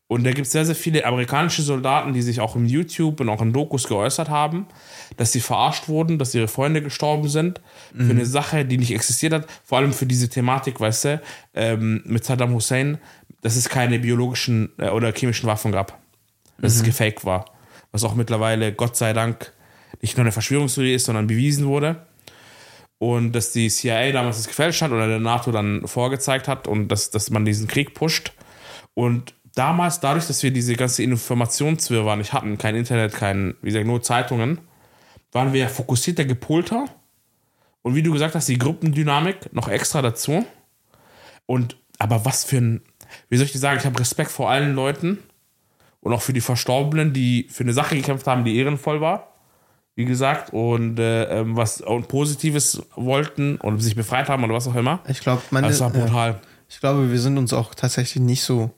[0.06, 3.28] Und da gibt es sehr, sehr viele amerikanische Soldaten, die sich auch im YouTube und
[3.28, 4.66] auch in Dokus geäußert haben,
[5.18, 7.60] dass sie verarscht wurden, dass ihre Freunde gestorben sind
[7.94, 9.46] für eine Sache, die nicht existiert hat.
[9.62, 11.22] Vor allem für diese Thematik, weißt du,
[11.54, 12.98] ähm, mit Saddam Hussein,
[13.42, 15.98] dass es keine biologischen äh, oder chemischen Waffen gab.
[16.58, 17.44] Dass es gefaked war.
[17.92, 19.52] Was auch mittlerweile, Gott sei Dank,
[20.00, 22.06] nicht nur eine Verschwörungstheorie ist, sondern bewiesen wurde.
[22.98, 26.88] Und dass die CIA damals das gefälscht hat oder der NATO dann vorgezeigt hat und
[26.88, 28.32] dass, dass man diesen Krieg pusht.
[28.94, 33.86] Und damals, dadurch, dass wir diese ganze Informationswirrwarr nicht hatten, kein Internet, kein, wie gesagt,
[33.86, 34.58] nur Zeitungen,
[35.32, 36.86] waren wir fokussierter, gepolter.
[37.82, 40.44] Und wie du gesagt hast, die Gruppendynamik noch extra dazu.
[41.46, 42.82] Und, aber was für ein,
[43.28, 45.18] wie soll ich dir sagen, ich habe Respekt vor allen Leuten
[46.00, 49.29] und auch für die Verstorbenen, die für eine Sache gekämpft haben, die ehrenvoll war.
[50.00, 54.66] Wie gesagt, und äh, ähm, was und Positives wollten und sich befreit haben oder was
[54.66, 55.00] auch immer.
[55.08, 55.68] Ich glaube, meine.
[55.68, 56.00] Das war ja.
[56.06, 56.40] brutal.
[56.70, 58.70] Ich glaube, wir sind uns auch tatsächlich nicht so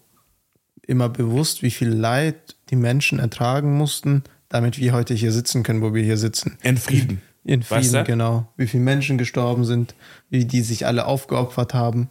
[0.85, 5.81] immer bewusst, wie viel Leid die Menschen ertragen mussten, damit wir heute hier sitzen können,
[5.81, 6.59] wo wir hier sitzen.
[6.61, 7.23] In Frieden.
[7.45, 8.03] In Frieden, Weißt du?
[8.03, 8.49] genau.
[8.57, 9.95] Wie viele Menschen gestorben sind,
[10.29, 12.11] wie die sich alle aufgeopfert haben.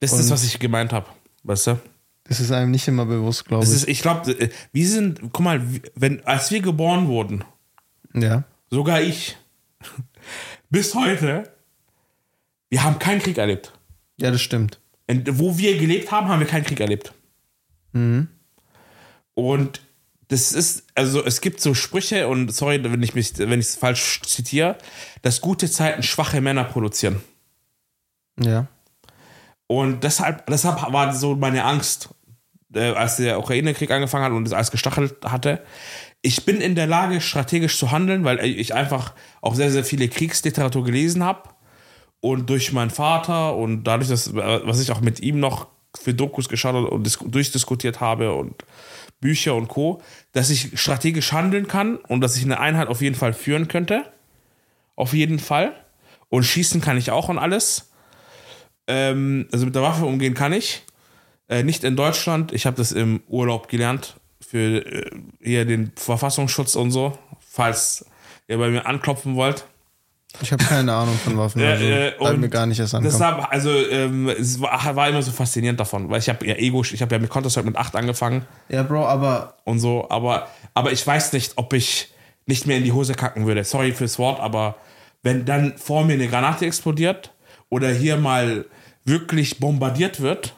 [0.00, 1.06] Das ist das, Und- was ich gemeint habe.
[1.44, 1.78] Weißt du?
[2.24, 3.70] Das ist einem nicht immer bewusst, glaube ich.
[3.70, 5.62] ist, ich glaube, wir sind, guck mal,
[5.94, 7.44] wenn, als wir geboren wurden,
[8.14, 8.44] ja.
[8.70, 9.36] sogar ich,
[10.70, 11.50] bis heute,
[12.70, 13.72] wir haben keinen Krieg erlebt.
[14.16, 14.80] ja, das stimmt.
[15.06, 17.12] Und wo wir gelebt haben, haben wir keinen Krieg erlebt.
[19.34, 19.80] Und
[20.28, 23.76] das ist, also es gibt so Sprüche, und sorry, wenn ich mich, wenn ich es
[23.76, 24.78] falsch zitiere,
[25.22, 27.20] dass gute Zeiten schwache Männer produzieren.
[28.40, 28.66] Ja.
[29.66, 32.08] Und deshalb, deshalb war so meine Angst,
[32.74, 35.62] äh, als der Ukraine-Krieg angefangen hat und es alles gestachelt hatte.
[36.26, 39.12] Ich bin in der Lage, strategisch zu handeln, weil ich einfach
[39.42, 41.50] auch sehr, sehr viele Kriegsliteratur gelesen habe.
[42.20, 46.48] Und durch meinen Vater und dadurch, dass, was ich auch mit ihm noch für Dokus
[46.48, 48.64] geschaut und dis- durchdiskutiert habe und
[49.20, 50.00] Bücher und Co.,
[50.32, 54.10] dass ich strategisch handeln kann und dass ich eine Einheit auf jeden Fall führen könnte.
[54.96, 55.74] Auf jeden Fall.
[56.30, 57.90] Und schießen kann ich auch und alles.
[58.86, 60.84] Ähm, also mit der Waffe umgehen kann ich.
[61.50, 62.52] Äh, nicht in Deutschland.
[62.52, 64.16] Ich habe das im Urlaub gelernt.
[64.54, 65.10] Für äh,
[65.42, 67.18] hier den Verfassungsschutz und so.
[67.40, 68.06] Falls
[68.46, 69.64] ihr bei mir anklopfen wollt.
[70.42, 71.60] Ich habe keine Ahnung von Waffen.
[71.60, 73.10] Äh, Also äh, und mir gar nicht erst ankommen.
[73.12, 76.82] Deshalb, also ähm, es war, war immer so faszinierend davon, weil ich habe ja Ego,
[76.84, 80.92] ich habe ja mit Counter-Strike mit 8 angefangen Ja, Bro, aber und so, aber, aber
[80.92, 82.12] ich weiß nicht, ob ich
[82.46, 83.64] nicht mehr in die Hose kacken würde.
[83.64, 84.76] Sorry fürs Wort, aber
[85.24, 87.32] wenn dann vor mir eine Granate explodiert
[87.70, 88.66] oder hier mal
[89.04, 90.54] wirklich bombardiert wird,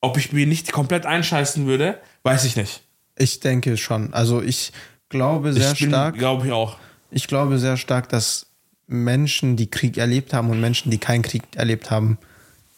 [0.00, 2.81] ob ich mir nicht komplett einscheißen würde, weiß ich nicht.
[3.16, 4.12] Ich denke schon.
[4.12, 4.72] Also ich
[5.08, 6.16] glaube sehr ich bin, stark.
[6.16, 6.78] glaube ich auch.
[7.10, 8.46] Ich glaube sehr stark, dass
[8.86, 12.18] Menschen, die Krieg erlebt haben und Menschen, die keinen Krieg erlebt haben,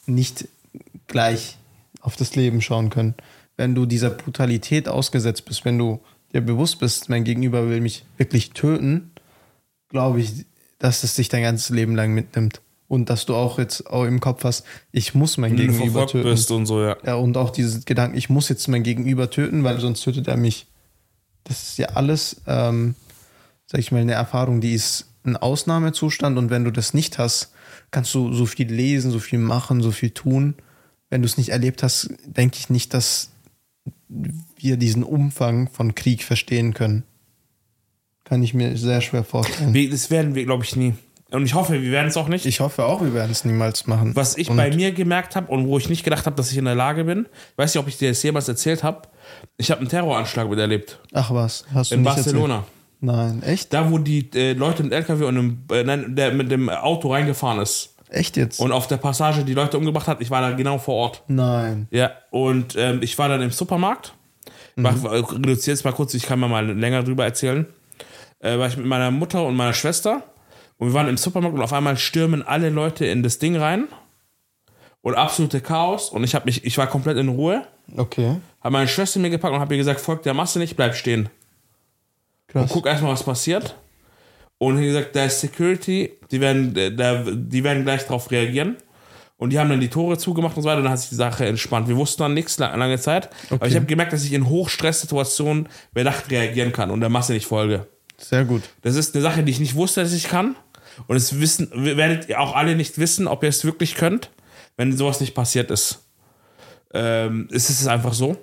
[0.06, 0.48] nicht
[1.06, 1.56] gleich
[2.00, 3.14] auf das Leben schauen können.
[3.56, 6.00] Wenn du dieser Brutalität ausgesetzt bist, wenn du
[6.32, 9.12] dir bewusst bist, mein Gegenüber will mich wirklich töten,
[9.88, 10.46] glaube ich,
[10.78, 12.60] dass es dich dein ganzes Leben lang mitnimmt.
[12.86, 16.28] Und dass du auch jetzt auch im Kopf hast, ich muss mein Wenn Gegenüber töten.
[16.28, 16.96] bist und so, ja.
[17.04, 20.36] Ja, und auch dieses Gedanken, ich muss jetzt mein Gegenüber töten, weil sonst tötet er
[20.36, 20.66] mich.
[21.44, 22.94] Das ist ja alles, ähm,
[23.66, 27.52] sag ich mal, eine Erfahrung, die ist ein Ausnahmezustand und wenn du das nicht hast,
[27.90, 30.54] kannst du so viel lesen, so viel machen, so viel tun.
[31.08, 33.30] Wenn du es nicht erlebt hast, denke ich nicht, dass
[34.56, 37.04] wir diesen Umfang von Krieg verstehen können.
[38.24, 39.90] Kann ich mir sehr schwer vorstellen.
[39.90, 40.94] Das werden wir, glaube ich, nie.
[41.34, 42.46] Und ich hoffe, wir werden es auch nicht.
[42.46, 44.14] Ich hoffe auch, wir werden es niemals machen.
[44.14, 46.58] Was ich und bei mir gemerkt habe und wo ich nicht gedacht habe, dass ich
[46.58, 47.26] in der Lage bin,
[47.56, 49.02] weiß nicht, ob ich dir das jemals erzählt habe,
[49.56, 51.00] ich habe einen Terroranschlag miterlebt.
[51.12, 52.56] Ach was, hast du In Barcelona.
[52.56, 52.72] Erzählt?
[53.00, 53.72] Nein, echt?
[53.72, 57.12] Da, wo die äh, Leute mit LKW und einem, äh, nein, der mit dem Auto
[57.12, 58.60] reingefahren ist Echt jetzt?
[58.60, 61.22] und auf der Passage die Leute umgebracht hat, ich war da genau vor Ort.
[61.26, 61.88] Nein.
[61.90, 64.14] Ja, und ähm, ich war dann im Supermarkt.
[64.76, 64.86] Mhm.
[64.86, 67.66] Ich reduziere es mal kurz, ich kann mir mal länger drüber erzählen.
[68.38, 70.22] Äh, war ich mit meiner Mutter und meiner Schwester
[70.84, 73.88] und wir waren im Supermarkt und auf einmal stürmen alle Leute in das Ding rein
[75.00, 77.66] und absolute Chaos und ich mich, ich war komplett in Ruhe,
[77.96, 78.36] Okay.
[78.60, 81.28] habe meine Schwester mir gepackt und habe ihr gesagt, folgt der Masse nicht, bleib stehen.
[82.52, 83.76] und guck erstmal, was passiert.
[84.58, 88.76] Und wie gesagt, da ist Security, die werden, da, die werden gleich darauf reagieren.
[89.36, 90.78] Und die haben dann die Tore zugemacht und so weiter.
[90.78, 91.88] Und dann hat sich die Sache entspannt.
[91.88, 93.28] Wir wussten dann nichts lange, lange Zeit.
[93.50, 97.46] Aber ich habe gemerkt, dass ich in Hochstresssituationen bedacht reagieren kann und der Masse nicht
[97.46, 97.86] folge.
[98.16, 98.62] Sehr gut.
[98.82, 100.54] Das ist eine Sache, die ich nicht wusste, dass ich kann.
[101.06, 104.30] Und es wissen, wir werdet ihr auch alle nicht wissen, ob ihr es wirklich könnt,
[104.76, 106.04] wenn sowas nicht passiert ist.
[106.92, 108.36] Ähm, es ist einfach so.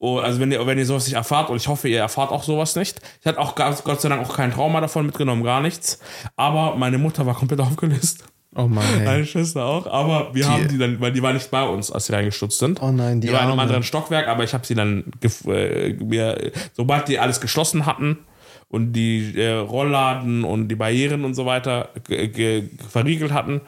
[0.00, 2.76] Also wenn ihr, wenn ihr sowas nicht erfahrt, und ich hoffe, ihr erfahrt auch sowas
[2.76, 3.00] nicht.
[3.20, 5.98] Ich hatte auch Gott sei Dank auch kein Trauma davon mitgenommen, gar nichts.
[6.36, 8.24] Aber meine Mutter war komplett aufgelöst.
[8.56, 8.68] Oh
[8.98, 9.04] ey.
[9.04, 9.86] Meine Schwester auch.
[9.86, 12.80] Aber wir haben die dann, weil die war nicht bei uns, als sie reingestutzt sind.
[12.82, 15.10] Oh nein, die Die war in einem anderen Stockwerk, aber ich habe sie dann,
[15.46, 18.18] äh, mir, sobald die alles geschlossen hatten
[18.68, 23.60] und die äh, Rollladen und die Barrieren und so weiter ge- ge- verriegelt hatten,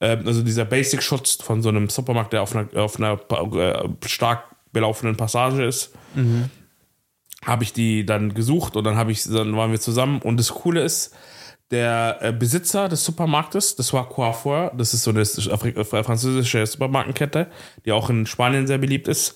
[0.00, 4.44] ähm, also dieser Basic-Schutz von so einem Supermarkt, der auf einer, auf einer äh, stark
[4.72, 5.92] belaufenen Passage ist,
[7.44, 10.20] habe ich die dann gesucht und dann habe ich, dann waren wir zusammen.
[10.22, 11.14] Und das Coole ist,
[11.70, 17.48] der äh, Besitzer des Supermarktes, das war Coiffeur, das ist so eine Afri- französische Supermarkenkette,
[17.84, 19.34] die auch in Spanien sehr beliebt ist.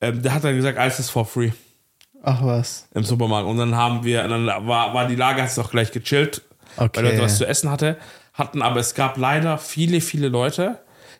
[0.00, 1.50] Ähm, der hat dann gesagt, alles ist for free
[2.22, 2.86] Ach was.
[2.94, 3.48] im Supermarkt.
[3.48, 6.42] Und dann haben wir, dann war, war die Lage hat sich auch gleich gechillt,
[6.76, 6.90] Okay.
[6.98, 7.96] weil Leute was zu essen hatte,
[8.34, 10.78] hatten, aber es gab leider viele, viele Leute,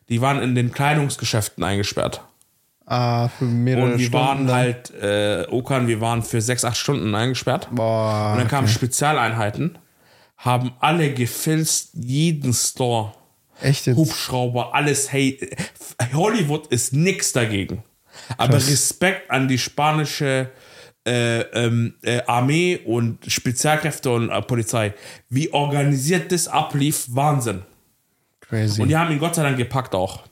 [0.09, 2.21] die waren in den Kleidungsgeschäften eingesperrt.
[2.87, 4.15] Ah, für mehrere Und wir Stunden.
[4.27, 4.57] waren dann.
[4.57, 7.69] halt, äh, Okan, wir waren für sechs, acht Stunden eingesperrt.
[7.71, 8.31] Boah.
[8.33, 9.79] Und dann kamen Spezialeinheiten,
[10.39, 13.13] haben alle gefilzt, jeden Store,
[13.61, 13.97] Echt jetzt?
[13.97, 15.13] Hubschrauber, alles.
[15.13, 15.39] Hey,
[16.15, 17.83] Hollywood ist nix dagegen.
[18.37, 18.69] Aber Krass.
[18.69, 20.51] Respekt an die spanische
[21.09, 24.95] äh, ähm, äh, Armee und Spezialkräfte und äh, Polizei.
[25.31, 27.63] Wie organisiert das ablief, Wahnsinn.
[28.41, 28.83] Crazy.
[28.83, 30.25] Und die haben ihn Gott sei Dank gepackt auch.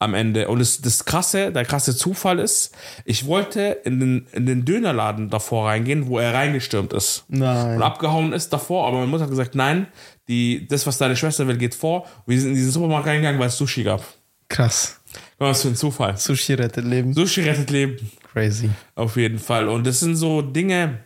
[0.00, 0.48] Am Ende.
[0.48, 2.74] Und das, das krasse, der krasse Zufall ist,
[3.04, 7.24] ich wollte in den, in den Dönerladen davor reingehen, wo er reingestürmt ist.
[7.28, 7.76] Nein.
[7.76, 9.86] Und abgehauen ist davor, aber meine Mutter hat gesagt, nein,
[10.28, 12.02] die, das, was deine Schwester will, geht vor.
[12.02, 14.02] Und wir sind in diesen Supermarkt reingegangen, weil es Sushi gab.
[14.48, 15.00] Krass.
[15.38, 16.16] Was für ein Zufall.
[16.16, 17.12] Sushi rettet Leben.
[17.12, 18.10] Sushi rettet Leben.
[18.32, 18.70] Crazy.
[18.94, 19.68] Auf jeden Fall.
[19.68, 20.98] Und das sind so Dinge,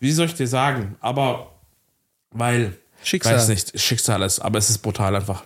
[0.00, 0.96] wie soll ich dir sagen?
[1.00, 1.52] Aber,
[2.30, 3.34] weil, Schicksal.
[3.36, 5.44] weiß nicht, Schicksal ist, aber es ist brutal einfach.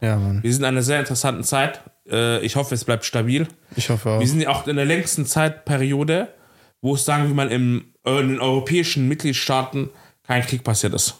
[0.00, 0.42] Ja, Mann.
[0.42, 1.80] Wir sind in einer sehr interessanten Zeit.
[2.08, 3.46] Äh, Ich hoffe, es bleibt stabil.
[3.76, 4.20] Ich hoffe auch.
[4.20, 6.28] Wir sind ja auch in der längsten Zeitperiode,
[6.80, 9.90] wo es, sagen wir mal, im, äh, in den europäischen Mitgliedstaaten
[10.26, 11.16] kein Krieg passiert ist.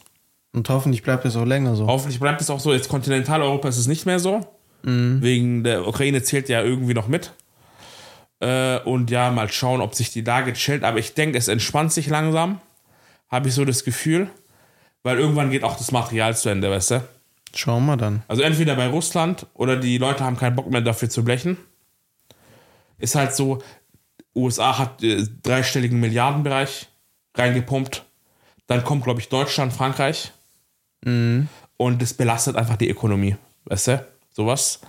[0.52, 1.86] Und hoffentlich bleibt es auch länger so.
[1.86, 2.72] Hoffentlich bleibt es auch so.
[2.72, 4.40] Jetzt Kontinentaleuropa ist es nicht mehr so.
[4.82, 7.32] Wegen der Ukraine zählt ja irgendwie noch mit.
[8.40, 10.84] Äh, und ja, mal schauen, ob sich die Lage chillt.
[10.84, 12.60] Aber ich denke, es entspannt sich langsam.
[13.28, 14.28] Habe ich so das Gefühl.
[15.02, 17.08] Weil irgendwann geht auch das Material zu Ende, weißt du?
[17.54, 18.22] Schauen wir dann.
[18.28, 21.56] Also entweder bei Russland oder die Leute haben keinen Bock mehr dafür zu blechen.
[22.98, 23.62] Ist halt so,
[24.34, 26.88] USA hat äh, dreistelligen Milliardenbereich
[27.34, 28.04] reingepumpt.
[28.66, 30.32] Dann kommt, glaube ich, Deutschland, Frankreich.
[31.76, 33.36] Und das belastet einfach die Ökonomie.
[33.64, 34.06] Weißt du?
[34.38, 34.80] Sowas.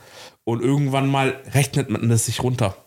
[0.44, 2.78] Und irgendwann mal rechnet man das sich runter.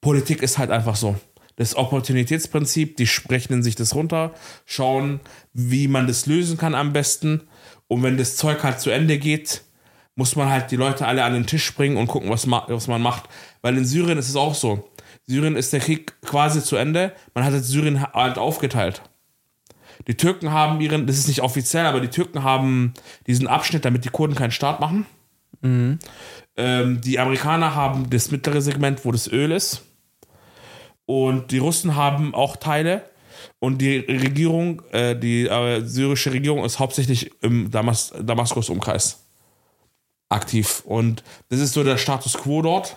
[0.00, 1.16] Politik ist halt einfach so.
[1.56, 4.32] Das Opportunitätsprinzip, die rechnen sich das runter,
[4.64, 5.18] schauen,
[5.54, 7.48] wie man das lösen kann am besten.
[7.88, 9.62] Und wenn das Zeug halt zu Ende geht,
[10.14, 12.86] muss man halt die Leute alle an den Tisch bringen und gucken, was, ma was
[12.86, 13.24] man macht.
[13.60, 14.88] Weil in Syrien ist es auch so.
[15.26, 17.12] Syrien ist der Krieg quasi zu Ende.
[17.34, 19.02] Man hat jetzt Syrien halt aufgeteilt.
[20.06, 22.94] Die Türken haben ihren, das ist nicht offiziell, aber die Türken haben
[23.26, 25.04] diesen Abschnitt, damit die Kurden keinen Staat machen.
[25.62, 29.82] Ähm, die Amerikaner haben das mittlere Segment, wo das Öl ist.
[31.06, 33.04] Und die Russen haben auch Teile.
[33.60, 39.24] Und die Regierung, äh, die äh, syrische Regierung ist hauptsächlich im Damas Damaskus-Umkreis
[40.28, 40.82] aktiv.
[40.84, 42.96] Und das ist so der Status quo dort.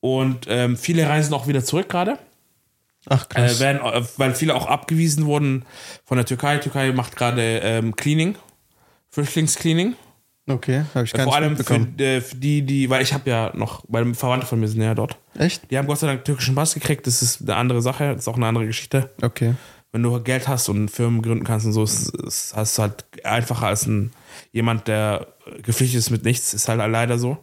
[0.00, 2.18] Und ähm, viele reisen auch wieder zurück gerade.
[3.08, 3.60] Ach, Äh, krass.
[3.60, 5.64] werden, äh, weil viele auch abgewiesen wurden
[6.04, 6.56] von der Türkei.
[6.56, 8.36] Die Türkei macht gerade ähm, Cleaning,
[9.10, 9.96] Flüchtlingscleaning.
[10.48, 13.28] Okay, habe ich gar Vor nicht allem für, äh, für die, die, weil ich habe
[13.28, 15.16] ja noch, weil Verwandte von mir sind ja dort.
[15.36, 15.70] Echt?
[15.70, 17.06] Die haben Gott sei Dank türkischen Pass gekriegt.
[17.06, 18.08] Das ist eine andere Sache.
[18.12, 19.10] Das ist auch eine andere Geschichte.
[19.22, 19.54] Okay.
[19.92, 23.04] Wenn du Geld hast und Firmen gründen kannst und so, ist, ist, hast du halt
[23.24, 24.10] einfacher als ein,
[24.52, 25.28] jemand, der
[25.62, 26.52] geflüchtet ist mit nichts.
[26.52, 27.38] Ist halt leider so.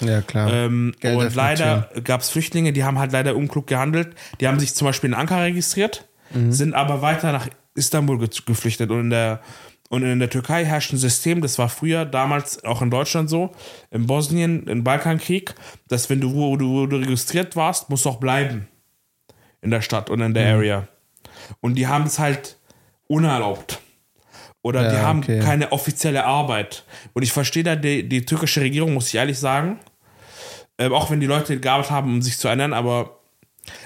[0.00, 0.50] Ja, klar.
[0.50, 4.14] Ähm, und leider gab es Flüchtlinge, die haben halt leider unklug gehandelt.
[4.40, 6.52] Die haben sich zum Beispiel in Ankara registriert, Mhm.
[6.52, 8.90] sind aber weiter nach Istanbul ge geflüchtet.
[8.90, 9.40] Und in, der,
[9.90, 13.50] und in der Türkei herrscht ein System, das war früher, damals auch in Deutschland so,
[13.90, 15.54] in Bosnien, im Balkankrieg,
[15.88, 18.68] dass wenn du, wo du, wo du registriert warst, musst du auch bleiben.
[19.60, 20.34] In der Stadt und in Mhm.
[20.34, 20.88] der Area.
[21.60, 22.56] Und die haben es halt
[23.08, 23.80] unerlaubt.
[24.62, 25.40] Oder die Ja, haben okay.
[25.40, 26.84] keine offizielle Arbeit.
[27.12, 29.80] Und ich verstehe da die, die türkische Regierung, muss ich ehrlich sagen,
[30.78, 33.19] ähm, auch wenn die Leute gearbeitet haben, um sich zu ernähren, aber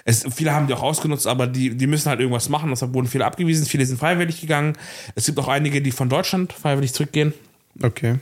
[0.04, 2.70] Es, viele haben die auch ausgenutzt, aber die, die müssen halt irgendwas machen.
[2.70, 3.66] Deshalb wurden viele abgewiesen.
[3.66, 4.76] Viele sind freiwillig gegangen.
[5.14, 7.34] Es gibt auch einige, die von Deutschland freiwillig zurückgehen.
[7.82, 8.18] Okay.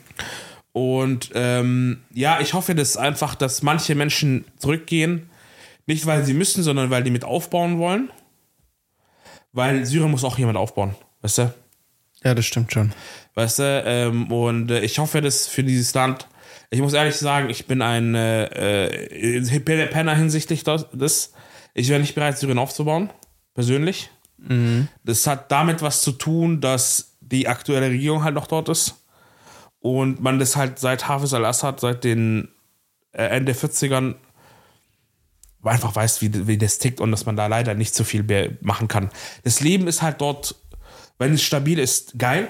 [0.72, 5.28] Und ähm, ja, ich hoffe, dass einfach, dass manche Menschen zurückgehen.
[5.86, 8.10] Nicht, weil sie müssen, sondern weil die mit aufbauen wollen.
[9.52, 10.94] Weil Syrien muss auch jemand aufbauen.
[11.20, 11.54] Weißt du?
[12.24, 12.92] Ja, das stimmt schon.
[13.34, 13.82] Weißt du?
[13.84, 16.26] Ähm, und äh, ich hoffe, dass für dieses Land.
[16.70, 18.44] Ich muss ehrlich sagen, ich bin ein äh,
[19.34, 21.32] äh, Penner hinsichtlich des.
[21.74, 23.10] Ich wäre nicht bereit, Syrien aufzubauen.
[23.54, 24.10] Persönlich.
[25.04, 28.94] Das hat damit was zu tun, dass die aktuelle Regierung halt noch dort ist.
[29.80, 32.48] Und man das halt seit Hafiz al-Assad, seit den
[33.12, 34.14] äh, Ende 40ern
[35.62, 38.50] einfach weiß, wie, wie das tickt und dass man da leider nicht so viel mehr
[38.60, 39.10] machen kann.
[39.44, 40.56] Das Leben ist halt dort,
[41.18, 42.48] wenn es stabil ist, geil.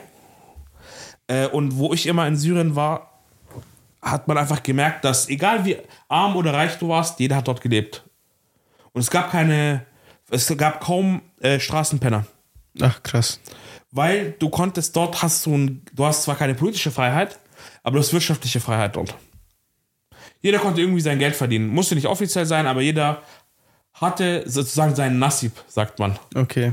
[1.26, 3.22] Äh, und wo ich immer in Syrien war,
[4.00, 5.76] hat man einfach gemerkt, dass egal wie
[6.08, 8.04] arm oder reich du warst, jeder hat dort gelebt.
[8.92, 9.86] Und es gab keine,
[10.30, 12.26] es gab kaum äh, Straßenpenner.
[12.80, 13.40] Ach, krass.
[13.90, 17.38] Weil du konntest dort hast du ein, du hast zwar keine politische Freiheit,
[17.82, 19.14] aber du hast wirtschaftliche Freiheit dort.
[20.40, 21.68] Jeder konnte irgendwie sein Geld verdienen.
[21.68, 23.22] Musste nicht offiziell sein, aber jeder
[23.92, 26.18] hatte sozusagen seinen Nassib, sagt man.
[26.34, 26.72] Okay.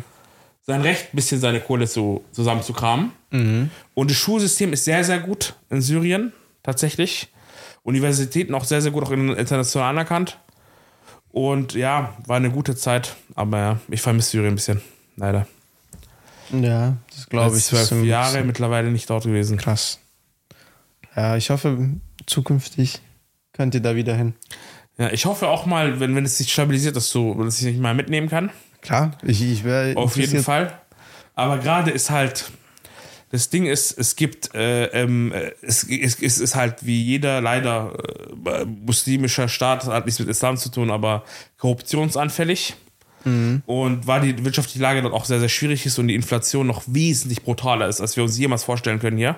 [0.62, 3.12] Sein Recht, ein bisschen seine Kohle zu, zusammenzukramen.
[3.94, 7.30] Und das Schulsystem ist sehr, sehr gut in Syrien, tatsächlich.
[7.84, 10.40] Universitäten auch sehr, sehr gut, auch international anerkannt.
[11.32, 14.82] Und ja, war eine gute Zeit, aber ja, ich vermisse Syrien ein bisschen,
[15.16, 15.48] leider.
[16.52, 17.66] Ja, das glaube ich.
[17.66, 19.58] zwölf Jahre mittlerweile nicht dort gewesen.
[19.58, 20.00] Krass.
[21.16, 21.90] Ja, ich hoffe,
[22.26, 23.00] zukünftig
[23.54, 24.34] könnt ihr da wieder hin.
[24.98, 27.80] Ja, ich hoffe auch mal, wenn, wenn es sich stabilisiert, dass, du, dass ich nicht
[27.80, 28.50] mal mitnehmen kann.
[28.82, 30.74] Klar, ich, ich wäre Auf jeden Fall.
[31.36, 32.52] Aber gerade ist halt,
[33.32, 37.42] das Ding ist, es gibt, äh, ähm, äh, es, es, es ist halt wie jeder
[37.42, 37.94] leider
[38.46, 41.24] äh, muslimischer Staat, hat nichts mit Islam zu tun, aber
[41.58, 42.76] korruptionsanfällig.
[43.66, 46.84] Und weil die wirtschaftliche Lage dort auch sehr, sehr schwierig ist und die Inflation noch
[46.88, 49.36] wesentlich brutaler ist, als wir uns jemals vorstellen können hier,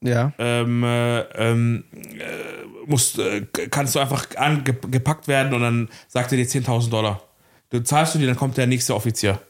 [0.00, 6.32] Ja, ähm, äh, ähm, äh, musst, äh, kannst du einfach angepackt werden und dann sagt
[6.32, 7.22] er dir 10.000 Dollar.
[7.70, 9.40] Du zahlst du die, dann kommt der nächste Offizier.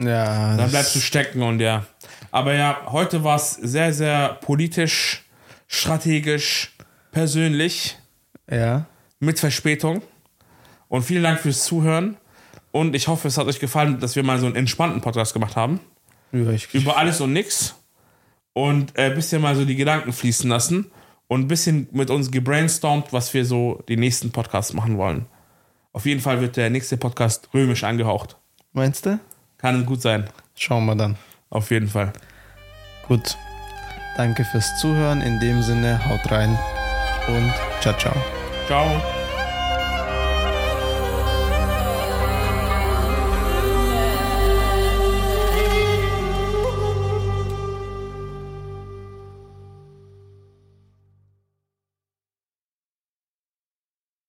[0.00, 0.56] Ja.
[0.56, 1.84] Dann bleibst du stecken und ja.
[2.30, 5.24] Aber ja, heute war es sehr, sehr politisch,
[5.66, 6.74] strategisch,
[7.12, 7.98] persönlich,
[8.50, 8.86] Ja.
[9.20, 10.02] mit Verspätung.
[10.88, 12.16] Und vielen Dank fürs Zuhören.
[12.70, 15.56] Und ich hoffe, es hat euch gefallen, dass wir mal so einen entspannten Podcast gemacht
[15.56, 15.80] haben.
[16.32, 17.74] ja ich, Über alles und nix.
[18.52, 20.90] Und ein äh, bisschen mal so die Gedanken fließen lassen.
[21.28, 25.26] Und ein bisschen mit uns gebrainstormt, was wir so die nächsten Podcasts machen wollen.
[25.92, 28.36] Auf jeden Fall wird der nächste Podcast römisch angehaucht.
[28.72, 29.18] meinst du?
[29.58, 30.28] Kann gut sein.
[30.54, 31.16] Schauen wir dann.
[31.50, 32.12] Auf jeden Fall.
[33.06, 33.36] Gut.
[34.16, 35.20] Danke fürs Zuhören.
[35.20, 36.58] In dem Sinne, haut rein
[37.28, 38.14] und ciao, ciao.
[38.66, 39.17] Ciao.